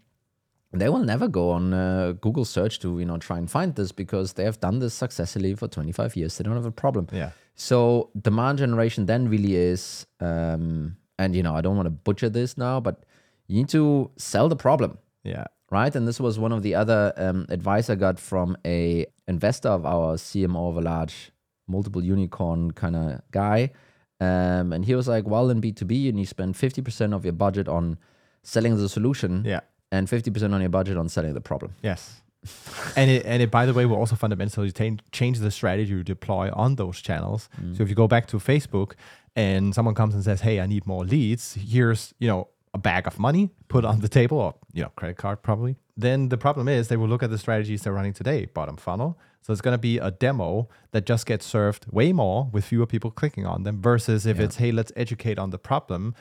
they 0.74 0.90
will 0.90 1.06
never 1.14 1.28
go 1.28 1.52
on 1.52 1.74
uh, 1.74 2.12
Google 2.26 2.46
search 2.46 2.80
to 2.84 3.00
you 3.00 3.06
know 3.06 3.18
try 3.18 3.38
and 3.38 3.50
find 3.50 3.74
this 3.76 3.92
because 4.04 4.34
they 4.34 4.44
have 4.44 4.60
done 4.60 4.80
this 4.80 4.94
successfully 4.94 5.56
for 5.56 5.68
25 5.68 6.16
years. 6.16 6.38
They 6.38 6.44
don't 6.44 6.56
have 6.62 6.66
a 6.66 6.72
problem. 6.86 7.08
Yeah. 7.12 7.32
So 7.56 8.12
demand 8.22 8.60
generation 8.60 9.06
then 9.08 9.30
really 9.30 9.56
is, 9.56 10.06
um, 10.20 10.98
and 11.18 11.36
you 11.36 11.42
know, 11.42 11.56
I 11.56 11.62
don't 11.62 11.76
want 11.76 11.88
to 11.88 11.96
butcher 12.10 12.30
this 12.30 12.58
now, 12.58 12.80
but 12.80 13.04
you 13.48 13.56
need 13.58 13.70
to 13.70 14.12
sell 14.18 14.48
the 14.50 14.56
problem, 14.58 14.98
Yeah. 15.24 15.46
right? 15.72 15.96
And 15.96 16.08
this 16.08 16.20
was 16.20 16.38
one 16.38 16.52
of 16.52 16.62
the 16.62 16.76
other 16.76 17.14
um, 17.18 17.46
advice 17.50 17.90
I 17.90 17.96
got 17.96 18.20
from 18.20 18.58
a 18.66 19.08
investor 19.28 19.70
of 19.70 19.86
our 19.86 20.18
CMO 20.18 20.70
of 20.70 20.78
a 20.78 20.82
large 20.82 21.32
multiple 21.68 22.04
unicorn 22.04 22.72
kind 22.72 22.96
of 22.96 23.22
guy, 23.32 23.72
um, 24.20 24.74
and 24.74 24.86
he 24.86 24.96
was 24.96 25.08
like, 25.08 25.26
"Well, 25.28 25.50
in 25.50 25.60
B 25.60 25.72
two 25.72 25.86
B, 25.86 25.96
you 25.96 26.12
need 26.12 26.24
to 26.24 26.30
spend 26.30 26.56
fifty 26.58 26.82
percent 26.82 27.14
of 27.14 27.24
your 27.26 27.34
budget 27.34 27.68
on 27.68 27.98
selling 28.44 28.78
the 28.78 28.90
solution, 28.90 29.44
Yeah. 29.46 29.62
and 29.92 30.10
fifty 30.10 30.32
percent 30.32 30.54
on 30.54 30.62
your 30.62 30.70
budget 30.70 30.98
on 30.98 31.10
selling 31.10 31.34
the 31.34 31.42
problem." 31.42 31.74
Yes. 31.84 32.22
and 32.96 33.10
it 33.12 33.26
and 33.26 33.42
it 33.42 33.52
by 33.52 33.66
the 33.66 33.74
way 33.74 33.86
will 33.86 33.98
also 33.98 34.16
fundamentally 34.16 34.72
change 34.72 35.02
change 35.12 35.40
the 35.40 35.52
strategy 35.52 35.92
you 35.92 36.04
deploy 36.04 36.50
on 36.54 36.76
those 36.76 37.02
channels. 37.02 37.50
So 37.74 37.84
if 37.84 37.90
you 37.90 37.96
go 37.96 38.08
back 38.08 38.28
to 38.28 38.38
Facebook 38.38 38.94
and 39.36 39.74
someone 39.76 39.96
comes 39.96 40.14
and 40.16 40.24
says, 40.24 40.42
"Hey, 40.42 40.60
I 40.62 40.66
need 40.68 40.86
more 40.86 41.04
leads. 41.04 41.56
Here's 41.56 42.14
you 42.20 42.28
know 42.28 42.48
a 42.74 42.78
bag 42.78 43.08
of 43.08 43.20
money 43.20 43.50
put 43.68 43.84
on 43.86 44.00
the 44.00 44.08
table, 44.08 44.38
or 44.38 44.54
you 44.74 44.84
know 44.84 44.92
credit 44.96 45.18
card 45.18 45.42
probably." 45.42 45.76
Then 45.98 46.30
the 46.30 46.38
problem 46.38 46.68
is 46.68 46.88
they 46.88 46.96
will 46.98 47.10
look 47.10 47.24
at 47.24 47.32
the 47.32 47.38
strategies 47.40 47.82
they're 47.82 47.92
running 47.94 48.14
today, 48.14 48.46
bottom 48.46 48.78
funnel. 48.78 49.18
So 49.48 49.54
it's 49.54 49.62
going 49.62 49.76
to 49.76 49.78
be 49.78 49.98
a 49.98 50.12
demo 50.12 50.68
that 50.92 51.06
just 51.06 51.26
gets 51.26 51.46
served 51.46 51.86
way 51.90 52.12
more 52.12 52.50
with 52.52 52.66
fewer 52.66 52.86
people 52.86 53.12
clicking 53.12 53.46
on 53.46 53.64
them 53.64 53.82
versus 53.82 54.26
if 54.26 54.42
it's, 54.42 54.58
hey, 54.58 54.74
let's 54.74 54.92
educate 54.98 55.40
on 55.40 55.52
the 55.52 55.58
problem 55.58 56.16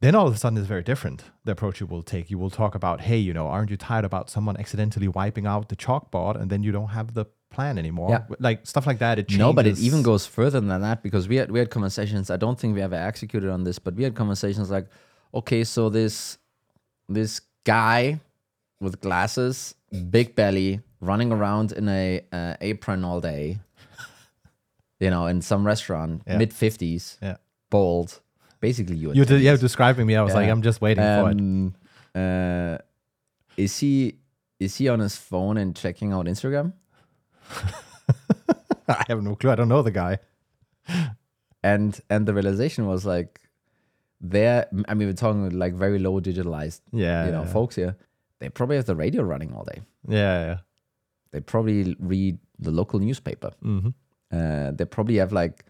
then 0.00 0.14
all 0.14 0.26
of 0.28 0.34
a 0.34 0.36
sudden 0.36 0.56
it's 0.58 0.66
very 0.68 0.82
different 0.82 1.24
the 1.44 1.52
approach 1.52 1.80
you 1.80 1.86
will 1.86 2.02
take 2.04 2.30
you 2.30 2.38
will 2.38 2.50
talk 2.50 2.74
about 2.76 3.00
hey 3.00 3.16
you 3.16 3.32
know 3.34 3.48
aren't 3.48 3.68
you 3.70 3.76
tired 3.76 4.04
about 4.04 4.30
someone 4.30 4.56
accidentally 4.56 5.08
wiping 5.08 5.46
out 5.46 5.68
the 5.68 5.76
chalkboard 5.76 6.40
and 6.40 6.50
then 6.50 6.62
you 6.62 6.70
don't 6.70 6.88
have 6.90 7.14
the 7.14 7.24
plan 7.50 7.78
anymore 7.78 8.10
Yeah. 8.10 8.36
like 8.38 8.64
stuff 8.66 8.86
like 8.86 8.98
that 8.98 9.18
it 9.18 9.26
changes. 9.28 9.38
No, 9.38 9.52
but 9.52 9.66
it 9.66 9.78
even 9.78 10.02
goes 10.02 10.24
further 10.26 10.60
than 10.60 10.80
that 10.82 11.02
because 11.02 11.26
we 11.28 11.36
had 11.36 11.50
we 11.50 11.58
had 11.58 11.70
conversations. 11.70 12.30
I 12.30 12.36
don't 12.36 12.58
think 12.60 12.74
we 12.74 12.82
ever 12.82 12.94
executed 12.94 13.50
on 13.50 13.64
this, 13.64 13.78
but 13.78 13.94
we 13.94 14.04
had 14.04 14.14
conversations 14.14 14.70
like, 14.70 14.86
okay, 15.34 15.64
so 15.64 15.88
this 15.88 16.38
this 17.08 17.40
guy 17.64 18.20
with 18.80 19.00
glasses, 19.00 19.74
big 20.10 20.34
belly, 20.36 20.80
running 21.00 21.32
around 21.32 21.72
in 21.72 21.88
a 21.88 22.20
uh, 22.32 22.54
apron 22.60 23.04
all 23.04 23.20
day, 23.20 23.58
you 25.00 25.10
know, 25.10 25.26
in 25.26 25.42
some 25.42 25.66
restaurant, 25.66 26.22
Yeah. 26.26 26.38
mid 26.38 26.52
fifties, 26.52 27.18
yeah 27.22 27.36
bald, 27.70 28.20
basically 28.60 28.96
you. 28.96 29.12
you 29.12 29.24
did 29.24 29.40
yeah 29.42 29.54
describing 29.56 30.06
me 30.06 30.16
i 30.16 30.22
was 30.22 30.32
like 30.34 30.48
i'm 30.48 30.62
just 30.62 30.80
waiting 30.80 31.04
for 31.04 31.30
it 31.30 31.38
Um, 31.38 31.74
uh, 32.14 32.78
is 33.56 33.78
he 33.78 34.18
is 34.58 34.76
he 34.76 34.88
on 34.88 35.00
his 35.00 35.14
phone 35.16 35.56
and 35.58 35.76
checking 35.76 36.12
out 36.12 36.24
Instagram? 36.26 36.72
i 38.88 39.04
have 39.08 39.22
no 39.22 39.34
clue 39.36 39.50
i 39.50 39.54
don't 39.54 39.68
know 39.68 39.82
the 39.82 39.90
guy 39.90 40.18
and 41.62 42.00
and 42.08 42.26
the 42.26 42.32
realization 42.32 42.86
was 42.86 43.04
like 43.04 43.40
there 44.20 44.66
i 44.88 44.94
mean 44.94 45.08
we're 45.08 45.14
talking 45.14 45.50
like 45.50 45.74
very 45.74 45.98
low 45.98 46.20
digitalized 46.20 46.80
yeah 46.92 47.26
you 47.26 47.32
know 47.32 47.42
yeah. 47.42 47.52
folks 47.52 47.76
here 47.76 47.96
they 48.40 48.48
probably 48.48 48.76
have 48.76 48.86
the 48.86 48.96
radio 48.96 49.22
running 49.22 49.52
all 49.54 49.64
day 49.64 49.82
yeah 50.08 50.44
yeah 50.46 50.58
they 51.32 51.40
probably 51.40 51.96
read 51.98 52.38
the 52.58 52.70
local 52.70 52.98
newspaper 53.00 53.50
mm-hmm. 53.64 53.88
uh, 54.32 54.70
they 54.72 54.84
probably 54.84 55.16
have 55.16 55.32
like 55.32 55.64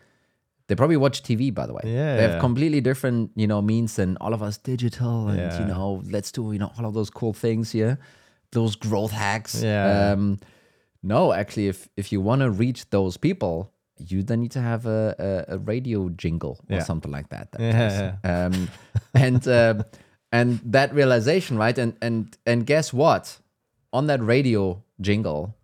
they 0.68 0.74
probably 0.74 0.96
watch 0.96 1.22
tv 1.22 1.52
by 1.52 1.66
the 1.66 1.72
way 1.72 1.82
Yeah, 1.84 2.16
they 2.16 2.22
have 2.22 2.32
yeah. 2.34 2.40
completely 2.40 2.80
different 2.80 3.30
you 3.36 3.46
know 3.46 3.60
means 3.62 3.96
than 3.96 4.16
all 4.20 4.34
of 4.34 4.42
us 4.42 4.58
digital 4.58 5.28
and 5.28 5.38
Yeah. 5.52 5.58
you 5.60 5.66
know 5.66 6.02
let's 6.10 6.30
do 6.32 6.52
you 6.52 6.58
know 6.58 6.70
all 6.78 6.86
of 6.86 6.94
those 6.94 7.10
cool 7.10 7.32
things 7.32 7.72
here 7.72 7.98
those 8.52 8.76
growth 8.76 9.12
hacks 9.12 9.62
Yeah. 9.62 10.12
um 10.12 10.38
no 11.02 11.32
actually 11.32 11.68
if 11.68 11.88
if 11.96 12.12
you 12.12 12.20
want 12.20 12.40
to 12.42 12.50
reach 12.50 12.88
those 12.90 13.16
people 13.18 13.72
you 14.10 14.22
then 14.22 14.40
need 14.40 14.52
to 14.52 14.60
have 14.60 14.86
a, 14.86 15.44
a, 15.48 15.54
a 15.54 15.58
radio 15.58 16.08
jingle 16.10 16.56
or 16.70 16.76
Yeah. 16.76 16.84
something 16.84 17.10
like 17.10 17.28
that, 17.30 17.50
that 17.52 17.60
Yeah, 17.60 18.16
does. 18.22 18.52
um 18.54 18.68
and 19.14 19.48
uh, 19.48 19.82
and 20.30 20.60
that 20.72 20.94
realization 20.94 21.58
right 21.58 21.78
and 21.78 21.94
and 22.00 22.36
and 22.46 22.64
guess 22.66 22.92
what 22.92 23.40
on 23.92 24.06
that 24.06 24.22
radio 24.22 24.82
jingle 25.00 25.54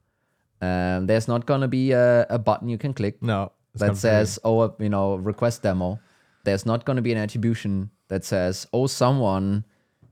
um 0.61 1.07
there's 1.07 1.29
not 1.29 1.47
gonna 1.47 1.69
be 1.69 1.93
a, 1.93 2.27
a 2.31 2.39
button 2.39 2.69
you 2.69 2.79
can 2.79 2.95
click 2.95 3.23
no 3.23 3.51
that 3.77 3.97
says, 3.97 4.39
oh, 4.45 4.75
you 4.79 4.89
know, 4.89 5.17
request 5.17 5.63
demo. 5.63 5.99
There's 6.45 6.67
not 6.67 6.85
going 6.85 6.97
to 6.97 7.03
be 7.03 7.13
an 7.13 7.19
attribution 7.19 7.91
that 8.09 8.25
says, 8.25 8.67
oh, 8.73 8.87
someone, 8.87 9.65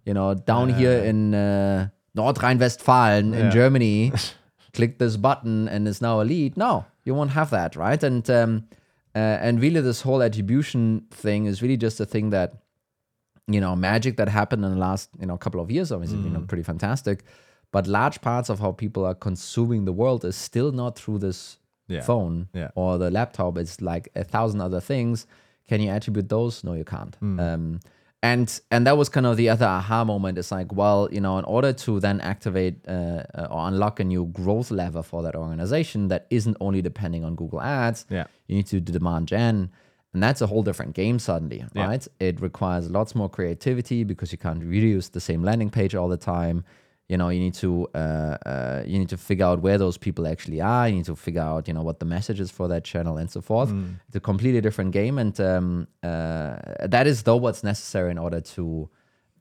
you 0.04 0.14
know, 0.14 0.34
down 0.34 0.70
here 0.70 0.98
in 0.98 1.34
uh, 1.34 1.88
North 2.14 2.42
Rhine-Westfalen 2.42 3.34
in 3.38 3.50
Germany, 3.50 4.12
clicked 4.72 4.98
this 4.98 5.16
button 5.16 5.68
and 5.68 5.86
is 5.86 6.00
now 6.00 6.20
a 6.20 6.24
lead. 6.24 6.56
No, 6.56 6.86
you 7.04 7.14
won't 7.14 7.30
have 7.30 7.50
that, 7.50 7.76
right? 7.76 8.02
And 8.02 8.28
um, 8.30 8.66
uh, 9.14 9.18
and 9.18 9.60
really, 9.60 9.80
this 9.80 10.00
whole 10.00 10.22
attribution 10.22 11.06
thing 11.10 11.44
is 11.44 11.60
really 11.60 11.76
just 11.76 12.00
a 12.00 12.06
thing 12.06 12.30
that, 12.30 12.54
you 13.46 13.60
know, 13.60 13.76
magic 13.76 14.16
that 14.16 14.28
happened 14.28 14.64
in 14.64 14.72
the 14.72 14.78
last, 14.78 15.10
you 15.20 15.26
know, 15.26 15.36
couple 15.36 15.60
of 15.60 15.70
years. 15.70 15.92
Obviously, 15.92 16.18
you 16.18 16.30
know, 16.30 16.40
pretty 16.40 16.62
fantastic. 16.62 17.22
But 17.72 17.86
large 17.86 18.20
parts 18.20 18.48
of 18.50 18.60
how 18.60 18.72
people 18.72 19.04
are 19.04 19.14
consuming 19.14 19.84
the 19.86 19.92
world 19.92 20.24
is 20.24 20.36
still 20.36 20.70
not 20.72 20.96
through 20.98 21.18
this 21.18 21.58
Yeah. 21.88 22.02
phone 22.02 22.48
Yeah. 22.54 22.70
or 22.74 22.98
the 22.98 23.10
laptop. 23.10 23.58
It's 23.58 23.80
like 23.80 24.08
a 24.14 24.24
thousand 24.24 24.60
other 24.60 24.80
things. 24.80 25.26
Can 25.68 25.80
you 25.80 25.90
attribute 25.90 26.28
those? 26.28 26.62
No, 26.64 26.74
you 26.74 26.84
can't. 26.84 27.14
Hmm. 27.16 27.40
Um, 27.40 27.80
and 28.22 28.60
and 28.70 28.86
that 28.86 28.96
was 28.96 29.08
kind 29.08 29.26
of 29.26 29.36
the 29.36 29.48
other 29.48 29.66
aha 29.66 30.04
moment. 30.04 30.38
It's 30.38 30.52
like, 30.52 30.72
well, 30.72 31.08
you 31.10 31.20
know, 31.20 31.38
in 31.38 31.44
order 31.44 31.72
to 31.72 31.98
then 31.98 32.20
activate 32.20 32.76
uh, 32.86 33.24
uh, 33.34 33.48
or 33.50 33.66
unlock 33.68 33.98
a 34.00 34.04
new 34.04 34.26
growth 34.26 34.70
lever 34.70 35.02
for 35.02 35.22
that 35.24 35.34
organization 35.34 36.08
that 36.08 36.26
isn't 36.30 36.56
only 36.60 36.82
depending 36.82 37.24
on 37.24 37.34
Google 37.34 37.60
Ads, 37.60 38.06
Yeah. 38.10 38.26
you 38.46 38.54
need 38.56 38.66
to 38.66 38.80
do 38.80 38.92
demand 38.92 39.26
gen. 39.28 39.70
And 40.14 40.22
that's 40.22 40.40
a 40.42 40.46
whole 40.46 40.62
different 40.62 40.94
game 40.94 41.18
suddenly, 41.18 41.64
Yeah. 41.74 41.86
right? 41.86 42.06
It 42.20 42.40
requires 42.40 42.90
lots 42.90 43.14
more 43.14 43.28
creativity 43.30 44.04
because 44.04 44.30
you 44.30 44.38
can't 44.38 44.62
reuse 44.62 45.10
the 45.10 45.20
same 45.20 45.42
landing 45.42 45.70
page 45.70 45.94
all 45.94 46.08
the 46.08 46.18
time. 46.18 46.64
You 47.12 47.18
know, 47.20 47.28
you 47.34 47.40
need 47.46 47.56
to 47.64 47.70
uh, 47.94 47.98
uh, 48.52 48.82
you 48.90 48.98
need 49.02 49.10
to 49.16 49.18
figure 49.28 49.46
out 49.50 49.58
where 49.66 49.78
those 49.84 49.96
people 50.06 50.24
actually 50.34 50.60
are. 50.74 50.84
You 50.88 50.96
need 50.98 51.08
to 51.12 51.16
figure 51.26 51.46
out, 51.52 51.62
you 51.68 51.74
know, 51.76 51.84
what 51.88 51.98
the 52.02 52.06
message 52.16 52.40
is 52.44 52.50
for 52.58 52.66
that 52.72 52.82
channel 52.92 53.14
and 53.20 53.28
so 53.36 53.40
forth. 53.50 53.70
It's 54.08 54.16
a 54.16 54.24
completely 54.30 54.60
different 54.66 54.90
game, 55.00 55.14
and 55.22 55.34
um, 55.50 55.66
uh, 56.02 56.56
that 56.94 57.06
is 57.06 57.16
though 57.26 57.40
what's 57.44 57.62
necessary 57.72 58.10
in 58.10 58.18
order 58.26 58.40
to 58.54 58.64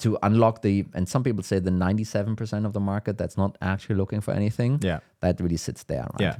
to 0.03 0.07
unlock 0.27 0.55
the. 0.65 0.73
And 0.97 1.07
some 1.13 1.23
people 1.27 1.43
say 1.43 1.59
the 1.59 1.75
ninety-seven 1.85 2.35
percent 2.35 2.65
of 2.65 2.73
the 2.73 2.79
market 2.93 3.13
that's 3.21 3.37
not 3.43 3.51
actually 3.61 3.95
looking 4.01 4.21
for 4.21 4.33
anything. 4.41 4.79
Yeah. 4.89 4.99
that 5.21 5.39
really 5.39 5.57
sits 5.67 5.83
there, 5.91 6.05
right? 6.13 6.21
Yeah, 6.27 6.35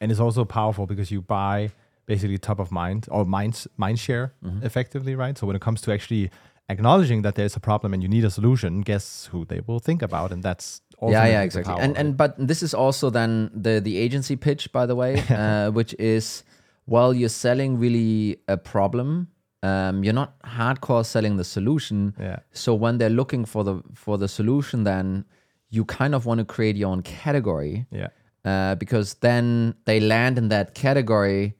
and 0.00 0.06
it's 0.12 0.20
also 0.26 0.44
powerful 0.44 0.86
because 0.86 1.08
you 1.14 1.20
buy 1.40 1.70
basically 2.06 2.38
top 2.38 2.58
of 2.64 2.68
mind 2.70 3.06
or 3.14 3.24
mind 3.24 3.54
mind 3.76 3.98
share 4.06 4.26
Mm-hmm. 4.44 4.66
effectively, 4.66 5.14
right? 5.24 5.36
So 5.38 5.46
when 5.46 5.56
it 5.56 5.62
comes 5.62 5.80
to 5.82 5.92
actually 5.92 6.30
acknowledging 6.72 7.22
that 7.22 7.34
there's 7.34 7.56
a 7.56 7.60
problem 7.60 7.94
and 7.94 8.02
you 8.02 8.08
need 8.08 8.24
a 8.24 8.30
solution, 8.30 8.80
guess 8.80 9.28
who 9.32 9.44
they 9.44 9.60
will 9.66 9.78
think 9.78 10.02
about, 10.02 10.32
and 10.32 10.42
that's 10.42 10.80
yeah 11.10 11.26
yeah 11.26 11.42
exactly. 11.42 11.74
and 11.78 11.96
and 11.96 12.16
but 12.16 12.34
this 12.38 12.62
is 12.62 12.74
also 12.74 13.10
then 13.10 13.50
the 13.54 13.80
the 13.80 13.98
agency 13.98 14.36
pitch 14.36 14.70
by 14.72 14.86
the 14.86 14.94
way 14.94 15.20
uh, 15.30 15.70
which 15.70 15.94
is 15.98 16.44
well 16.86 17.12
you're 17.12 17.28
selling 17.28 17.78
really 17.78 18.38
a 18.48 18.56
problem 18.56 19.28
um, 19.64 20.02
you're 20.02 20.12
not 20.12 20.40
hardcore 20.42 21.06
selling 21.06 21.36
the 21.36 21.44
solution. 21.44 22.14
Yeah. 22.18 22.40
so 22.52 22.74
when 22.74 22.98
they're 22.98 23.10
looking 23.10 23.44
for 23.44 23.64
the 23.64 23.82
for 23.94 24.18
the 24.18 24.28
solution 24.28 24.84
then 24.84 25.24
you 25.70 25.84
kind 25.84 26.14
of 26.14 26.26
want 26.26 26.38
to 26.38 26.44
create 26.44 26.76
your 26.76 26.90
own 26.90 27.02
category 27.02 27.86
yeah, 27.90 28.08
uh, 28.44 28.74
because 28.74 29.14
then 29.14 29.74
they 29.84 30.00
land 30.00 30.36
in 30.38 30.48
that 30.48 30.74
category 30.74 31.54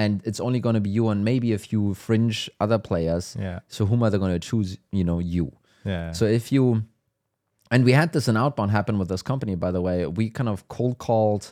and 0.00 0.10
it's 0.28 0.40
only 0.46 0.60
going 0.66 0.76
to 0.80 0.84
be 0.88 0.90
you 0.98 1.04
and 1.12 1.18
maybe 1.30 1.48
a 1.52 1.58
few 1.68 1.82
fringe 2.04 2.38
other 2.64 2.78
players 2.88 3.24
Yeah. 3.46 3.58
so 3.74 3.80
whom 3.90 4.02
are 4.04 4.10
they 4.12 4.18
going 4.24 4.36
to 4.40 4.44
choose 4.50 4.70
you 4.98 5.04
know 5.04 5.18
you 5.36 5.46
yeah, 5.84 6.12
so 6.12 6.24
if 6.38 6.52
you, 6.54 6.62
and 7.70 7.84
we 7.88 7.92
had 8.00 8.12
this 8.12 8.28
in 8.28 8.36
outbound 8.36 8.70
happen 8.72 8.98
with 8.98 9.08
this 9.08 9.22
company, 9.22 9.54
by 9.54 9.70
the 9.76 9.80
way, 9.80 10.06
we 10.06 10.24
kind 10.38 10.48
of 10.54 10.66
cold 10.68 10.98
called 10.98 11.44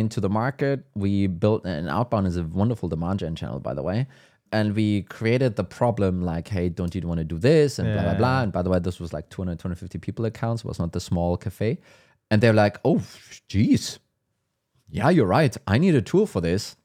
into 0.00 0.20
the 0.20 0.28
market. 0.28 0.78
We 0.94 1.28
built, 1.28 1.64
an 1.64 1.88
outbound 1.88 2.26
is 2.26 2.36
a 2.36 2.44
wonderful 2.44 2.88
demand 2.94 3.20
gen 3.20 3.34
channel, 3.36 3.58
by 3.60 3.74
the 3.74 3.82
way. 3.90 4.06
And 4.52 4.74
we 4.74 5.02
created 5.02 5.52
the 5.56 5.64
problem 5.64 6.20
like, 6.32 6.48
hey, 6.48 6.68
don't 6.68 6.94
you 6.94 7.00
want 7.10 7.18
to 7.18 7.24
do 7.34 7.38
this? 7.38 7.78
And 7.78 7.86
blah, 7.94 8.02
blah, 8.02 8.14
blah. 8.14 8.42
And 8.42 8.52
by 8.52 8.62
the 8.62 8.70
way, 8.70 8.80
this 8.80 8.98
was 9.00 9.12
like 9.12 9.26
200, 9.30 9.58
250 9.58 9.98
people 9.98 10.24
accounts, 10.26 10.62
it 10.62 10.68
was 10.68 10.78
not 10.78 10.92
the 10.92 11.00
small 11.00 11.36
cafe. 11.38 11.78
And 12.30 12.42
they're 12.42 12.52
like, 12.64 12.78
oh, 12.84 13.00
geez. 13.48 13.98
Yeah, 14.90 15.08
you're 15.10 15.26
right. 15.38 15.56
I 15.66 15.78
need 15.78 15.94
a 15.94 16.02
tool 16.02 16.26
for 16.26 16.40
this. 16.42 16.76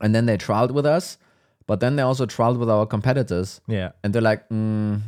And 0.00 0.14
then 0.14 0.26
they 0.26 0.36
trialed 0.38 0.70
with 0.72 0.86
us, 0.86 1.18
but 1.66 1.80
then 1.80 1.96
they 1.96 2.02
also 2.02 2.26
trialed 2.26 2.58
with 2.58 2.70
our 2.70 2.86
competitors. 2.86 3.60
yeah. 3.66 3.92
And 4.02 4.14
they're 4.14 4.22
like, 4.22 4.48
mm, 4.48 5.00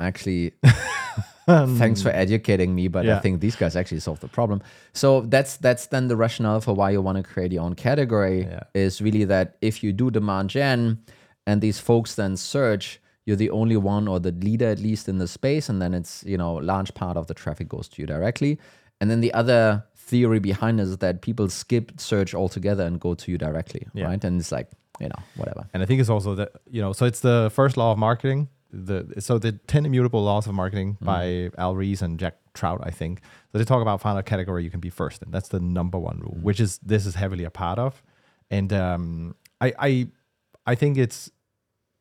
actually, 0.00 0.52
thanks 1.46 2.02
for 2.02 2.10
educating 2.10 2.74
me, 2.74 2.88
but 2.88 3.08
I 3.08 3.20
think 3.20 3.40
these 3.40 3.56
guys 3.56 3.76
actually 3.76 4.00
solved 4.00 4.20
the 4.22 4.28
problem. 4.28 4.62
So 4.92 5.20
that's 5.22 5.56
that's 5.58 5.86
then 5.86 6.08
the 6.08 6.16
rationale 6.16 6.60
for 6.60 6.74
why 6.74 6.90
you 6.90 7.00
want 7.00 7.16
to 7.18 7.22
create 7.22 7.52
your 7.52 7.62
own 7.64 7.74
category 7.74 8.42
Yeah. 8.42 8.60
is 8.74 9.00
really 9.00 9.24
that 9.24 9.56
if 9.60 9.82
you 9.82 9.92
do 9.92 10.10
demand 10.10 10.50
gen 10.50 10.98
and 11.46 11.60
these 11.60 11.78
folks 11.78 12.14
then 12.16 12.36
search, 12.36 13.00
you're 13.24 13.36
the 13.36 13.50
only 13.50 13.76
one 13.76 14.08
or 14.08 14.18
the 14.20 14.32
leader 14.32 14.66
at 14.68 14.78
least 14.78 15.08
in 15.08 15.18
the 15.18 15.28
space, 15.28 15.68
and 15.68 15.80
then 15.80 15.94
it's 15.94 16.24
you 16.26 16.36
know 16.38 16.54
large 16.54 16.92
part 16.94 17.16
of 17.16 17.26
the 17.26 17.34
traffic 17.34 17.68
goes 17.68 17.88
to 17.88 18.02
you 18.02 18.06
directly. 18.06 18.58
And 19.00 19.10
then 19.10 19.20
the 19.20 19.32
other 19.34 19.84
theory 20.06 20.38
behind 20.40 20.80
is 20.80 20.98
that 20.98 21.20
people 21.20 21.48
skip 21.48 21.92
search 22.00 22.34
altogether 22.34 22.84
and 22.84 23.00
go 23.00 23.14
to 23.14 23.30
you 23.32 23.38
directly, 23.38 23.86
Yeah. 23.94 24.06
right? 24.06 24.22
And 24.24 24.40
it's 24.40 24.52
like 24.52 24.68
you 25.00 25.08
know 25.08 25.22
whatever. 25.36 25.66
And 25.74 25.82
I 25.82 25.86
think 25.86 26.00
it's 26.00 26.10
also 26.10 26.34
that 26.36 26.50
you 26.70 26.80
know, 26.80 26.92
so 26.92 27.04
it's 27.06 27.20
the 27.20 27.50
first 27.52 27.76
law 27.76 27.92
of 27.92 27.98
marketing. 27.98 28.48
The 28.72 28.98
so 29.20 29.38
the 29.38 29.52
ten 29.52 29.86
immutable 29.86 30.22
laws 30.22 30.46
of 30.46 30.54
marketing 30.54 30.96
by 31.00 31.50
Al 31.58 31.74
Ries 31.76 32.02
and 32.02 32.18
Jack 32.18 32.34
Trout, 32.54 32.80
I 32.82 32.90
think. 32.90 33.20
So 33.52 33.58
they 33.58 33.64
talk 33.64 33.82
about 33.82 34.00
find 34.00 34.18
a 34.18 34.22
category 34.22 34.64
you 34.64 34.70
can 34.70 34.80
be 34.80 34.90
first 34.90 35.22
in. 35.22 35.30
That's 35.30 35.48
the 35.48 35.60
number 35.60 35.98
one 35.98 36.18
rule, 36.20 36.36
which 36.42 36.60
is 36.60 36.78
this 36.78 37.06
is 37.06 37.14
heavily 37.14 37.44
a 37.44 37.50
part 37.50 37.78
of. 37.78 38.02
And 38.50 38.72
um, 38.72 39.34
I 39.60 39.72
I 39.78 40.08
I 40.66 40.74
think 40.74 40.98
it's 40.98 41.30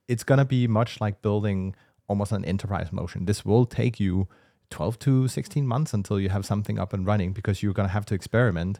it's 0.07 0.23
gonna 0.23 0.45
be 0.45 0.67
much 0.67 0.99
like 1.01 1.21
building 1.21 1.75
almost 2.07 2.31
an 2.31 2.45
enterprise 2.45 2.91
motion. 2.91 3.25
This 3.25 3.45
will 3.45 3.65
take 3.65 3.99
you 3.99 4.27
12 4.69 4.99
to 4.99 5.27
16 5.27 5.67
months 5.67 5.93
until 5.93 6.19
you 6.19 6.29
have 6.29 6.45
something 6.45 6.79
up 6.79 6.93
and 6.93 7.05
running 7.05 7.33
because 7.33 7.61
you're 7.61 7.73
gonna 7.73 7.89
have 7.89 8.05
to 8.05 8.15
experiment. 8.15 8.79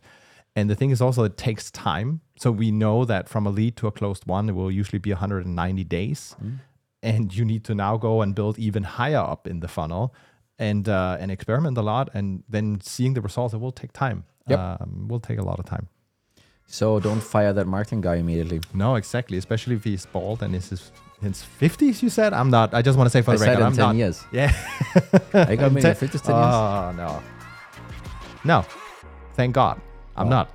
And 0.55 0.69
the 0.69 0.75
thing 0.75 0.91
is 0.91 1.01
also 1.01 1.23
it 1.23 1.37
takes 1.37 1.69
time. 1.71 2.21
So 2.37 2.51
we 2.51 2.71
know 2.71 3.05
that 3.05 3.27
from 3.27 3.45
a 3.45 3.49
lead 3.49 3.75
to 3.77 3.87
a 3.87 3.91
closed 3.91 4.25
won, 4.25 4.49
it 4.49 4.53
will 4.53 4.71
usually 4.71 4.99
be 4.99 5.11
190 5.11 5.83
days. 5.83 6.35
And 7.03 7.35
you 7.35 7.45
need 7.45 7.63
to 7.65 7.75
now 7.75 7.97
go 7.97 8.21
and 8.21 8.33
build 8.33 8.57
even 8.57 8.83
higher 8.83 9.17
up 9.17 9.47
in 9.47 9.59
the 9.59 9.67
funnel 9.67 10.13
and 10.57 10.87
uh, 10.87 11.17
and 11.19 11.29
experiment 11.29 11.77
a 11.77 11.81
lot. 11.81 12.09
And 12.13 12.43
then 12.47 12.79
seeing 12.81 13.13
the 13.13 13.21
results, 13.21 13.53
it 13.53 13.57
will 13.57 13.73
take 13.73 13.91
time. 13.91 14.23
Yep. 14.47 14.59
Um, 14.59 15.07
will 15.07 15.19
take 15.19 15.39
a 15.39 15.43
lot 15.43 15.59
of 15.59 15.65
time. 15.65 15.89
So 16.67 16.99
don't 16.99 17.21
fire 17.21 17.53
that 17.53 17.67
marketing 17.67 18.01
guy 18.01 18.15
immediately. 18.15 18.61
No, 18.73 18.95
exactly. 18.95 19.37
Especially 19.37 19.75
if 19.75 19.83
he's 19.83 20.05
bald 20.05 20.41
and 20.43 20.55
is 20.55 20.69
his 20.69 20.91
his 21.21 21.45
50s, 21.61 22.01
you 22.03 22.09
said? 22.09 22.33
I'm 22.33 22.49
not. 22.49 22.73
I 22.73 22.81
just 22.81 22.97
want 22.97 23.05
to 23.07 23.11
say 23.11 23.21
for 23.21 23.31
I 23.31 23.35
the 23.37 23.45
record, 23.45 23.63
I'm 23.63 23.71
10 23.75 23.85
not. 23.85 23.95
years. 23.95 24.23
Yeah. 24.31 24.51
I 25.33 25.55
got 25.55 25.71
me 25.71 25.79
in 25.79 25.83
Ten- 25.83 25.95
50s, 25.95 25.99
10 25.99 26.09
years. 26.09 26.21
Oh, 26.29 26.93
no. 26.97 27.23
No. 28.43 28.65
Thank 29.35 29.55
God. 29.55 29.79
I'm 30.17 30.27
Oh. 30.27 30.29
not. 30.29 30.49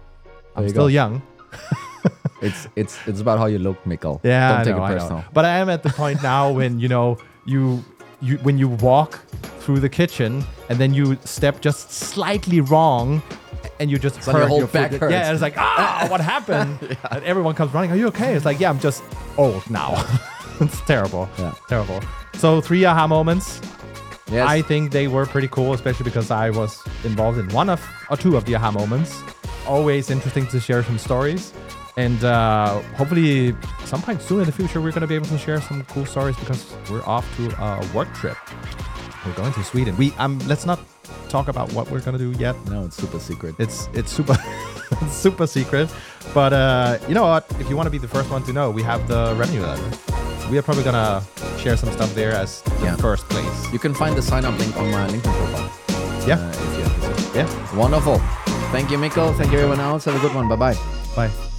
I'm 0.56 0.64
you 0.64 0.68
still 0.70 0.84
go. 0.84 0.88
young. 0.88 1.22
It's 2.42 2.68
it's 2.74 2.96
it's 3.06 3.20
about 3.20 3.38
how 3.38 3.44
you 3.46 3.58
look, 3.58 3.76
Mikkel. 3.84 4.18
Yeah, 4.24 4.48
Don't 4.48 4.60
I 4.60 4.64
take 4.64 4.76
know, 4.76 4.82
it 4.84 4.86
I 4.86 4.92
personal. 4.94 5.24
But 5.34 5.44
I 5.44 5.58
am 5.58 5.68
at 5.68 5.82
the 5.82 5.90
point 5.90 6.22
now 6.22 6.50
when 6.58 6.80
you 6.80 6.88
know 6.88 7.18
you 7.44 7.84
you 8.22 8.38
when 8.38 8.56
you 8.56 8.68
walk 8.80 9.20
through 9.60 9.80
the 9.80 9.90
kitchen 9.90 10.42
and 10.70 10.78
then 10.78 10.94
you 10.94 11.18
step 11.26 11.60
just 11.60 11.92
slightly 11.92 12.62
wrong 12.62 13.22
and 13.78 13.90
you 13.90 13.98
just 13.98 14.22
So 14.22 14.36
your 14.36 14.46
whole 14.46 14.58
your 14.58 14.66
back 14.68 14.92
hurts. 14.92 15.12
Yeah, 15.12 15.32
it's 15.32 15.42
like 15.42 15.54
ah, 15.58 16.06
what 16.10 16.20
happened? 16.20 16.96
And 17.10 17.24
everyone 17.24 17.54
comes 17.54 17.72
running. 17.72 17.90
Are 17.90 17.96
you 17.96 18.08
okay? 18.08 18.34
It's 18.34 18.44
like 18.44 18.60
yeah, 18.60 18.70
I'm 18.70 18.80
just 18.80 19.02
old 19.36 19.68
now. 19.70 20.04
it's 20.60 20.80
terrible. 20.82 21.28
Yeah. 21.38 21.54
Terrible. 21.68 22.00
So 22.34 22.60
three 22.60 22.84
aha 22.84 23.06
moments. 23.06 23.60
Yes. 24.30 24.48
I 24.48 24.62
think 24.62 24.92
they 24.92 25.08
were 25.08 25.26
pretty 25.26 25.48
cool, 25.48 25.72
especially 25.74 26.04
because 26.04 26.30
I 26.30 26.50
was 26.50 26.80
involved 27.02 27.38
in 27.38 27.48
one 27.48 27.68
of 27.68 27.84
or 28.10 28.16
two 28.16 28.36
of 28.36 28.44
the 28.44 28.54
aha 28.54 28.70
moments. 28.70 29.20
Always 29.66 30.10
interesting 30.10 30.46
to 30.48 30.60
share 30.60 30.84
some 30.84 30.98
stories. 30.98 31.52
And 31.96 32.22
uh, 32.24 32.80
hopefully, 32.96 33.54
sometime 33.84 34.20
soon 34.20 34.40
in 34.40 34.46
the 34.46 34.52
future, 34.52 34.80
we're 34.80 34.92
going 34.92 35.00
to 35.02 35.08
be 35.08 35.16
able 35.16 35.26
to 35.26 35.38
share 35.38 35.60
some 35.60 35.84
cool 35.86 36.06
stories 36.06 36.36
because 36.36 36.72
we're 36.90 37.02
off 37.02 37.26
to 37.36 37.48
a 37.62 37.86
work 37.92 38.12
trip. 38.14 38.36
We're 39.26 39.34
going 39.34 39.52
to 39.52 39.62
Sweden. 39.64 39.96
We 39.96 40.12
um, 40.18 40.38
let's 40.46 40.64
not 40.66 40.78
talk 41.28 41.48
about 41.48 41.72
what 41.72 41.90
we're 41.90 42.00
going 42.00 42.16
to 42.18 42.32
do 42.32 42.38
yet. 42.38 42.56
no, 42.70 42.84
it's 42.84 42.96
super 42.96 43.18
secret. 43.18 43.54
It's 43.58 43.88
it's 43.92 44.10
super 44.10 44.36
it's 45.02 45.14
super 45.16 45.46
secret. 45.46 45.92
But 46.34 46.52
uh, 46.52 46.98
you 47.08 47.14
know 47.14 47.26
what? 47.26 47.44
If 47.60 47.68
you 47.68 47.76
want 47.76 47.86
to 47.86 47.90
be 47.90 47.98
the 47.98 48.08
first 48.08 48.30
one 48.30 48.42
to 48.44 48.52
know, 48.52 48.70
we 48.70 48.82
have 48.82 49.06
the 49.08 49.34
revenue 49.36 49.62
letter. 49.62 49.90
We 50.50 50.58
are 50.58 50.62
probably 50.62 50.82
gonna 50.84 51.22
share 51.58 51.76
some 51.76 51.90
stuff 51.92 52.14
there 52.14 52.32
as 52.32 52.62
the 52.62 52.84
Yeah. 52.86 52.96
first 52.96 53.28
place. 53.28 53.72
You 53.72 53.78
can 53.78 53.94
find 53.94 54.16
the 54.16 54.22
sign 54.22 54.44
up 54.44 54.58
link 54.58 54.76
on 54.76 54.90
my 54.90 55.06
LinkedIn 55.06 55.22
profile. 55.22 55.70
Yeah. 56.26 56.38
Uh, 56.40 56.50
if 56.50 56.78
you're 56.78 56.86
interested. 56.86 57.36
Yeah. 57.36 57.76
Wonderful. 57.76 58.18
Thank 58.72 58.90
you, 58.90 58.98
Mikkel. 58.98 59.36
Thank 59.36 59.52
you, 59.52 59.58
everyone 59.58 59.80
else. 59.80 60.04
Have 60.06 60.16
a 60.16 60.20
good 60.20 60.34
one. 60.34 60.48
Bye 60.48 60.56
bye. 60.56 60.76
Bye. 61.14 61.49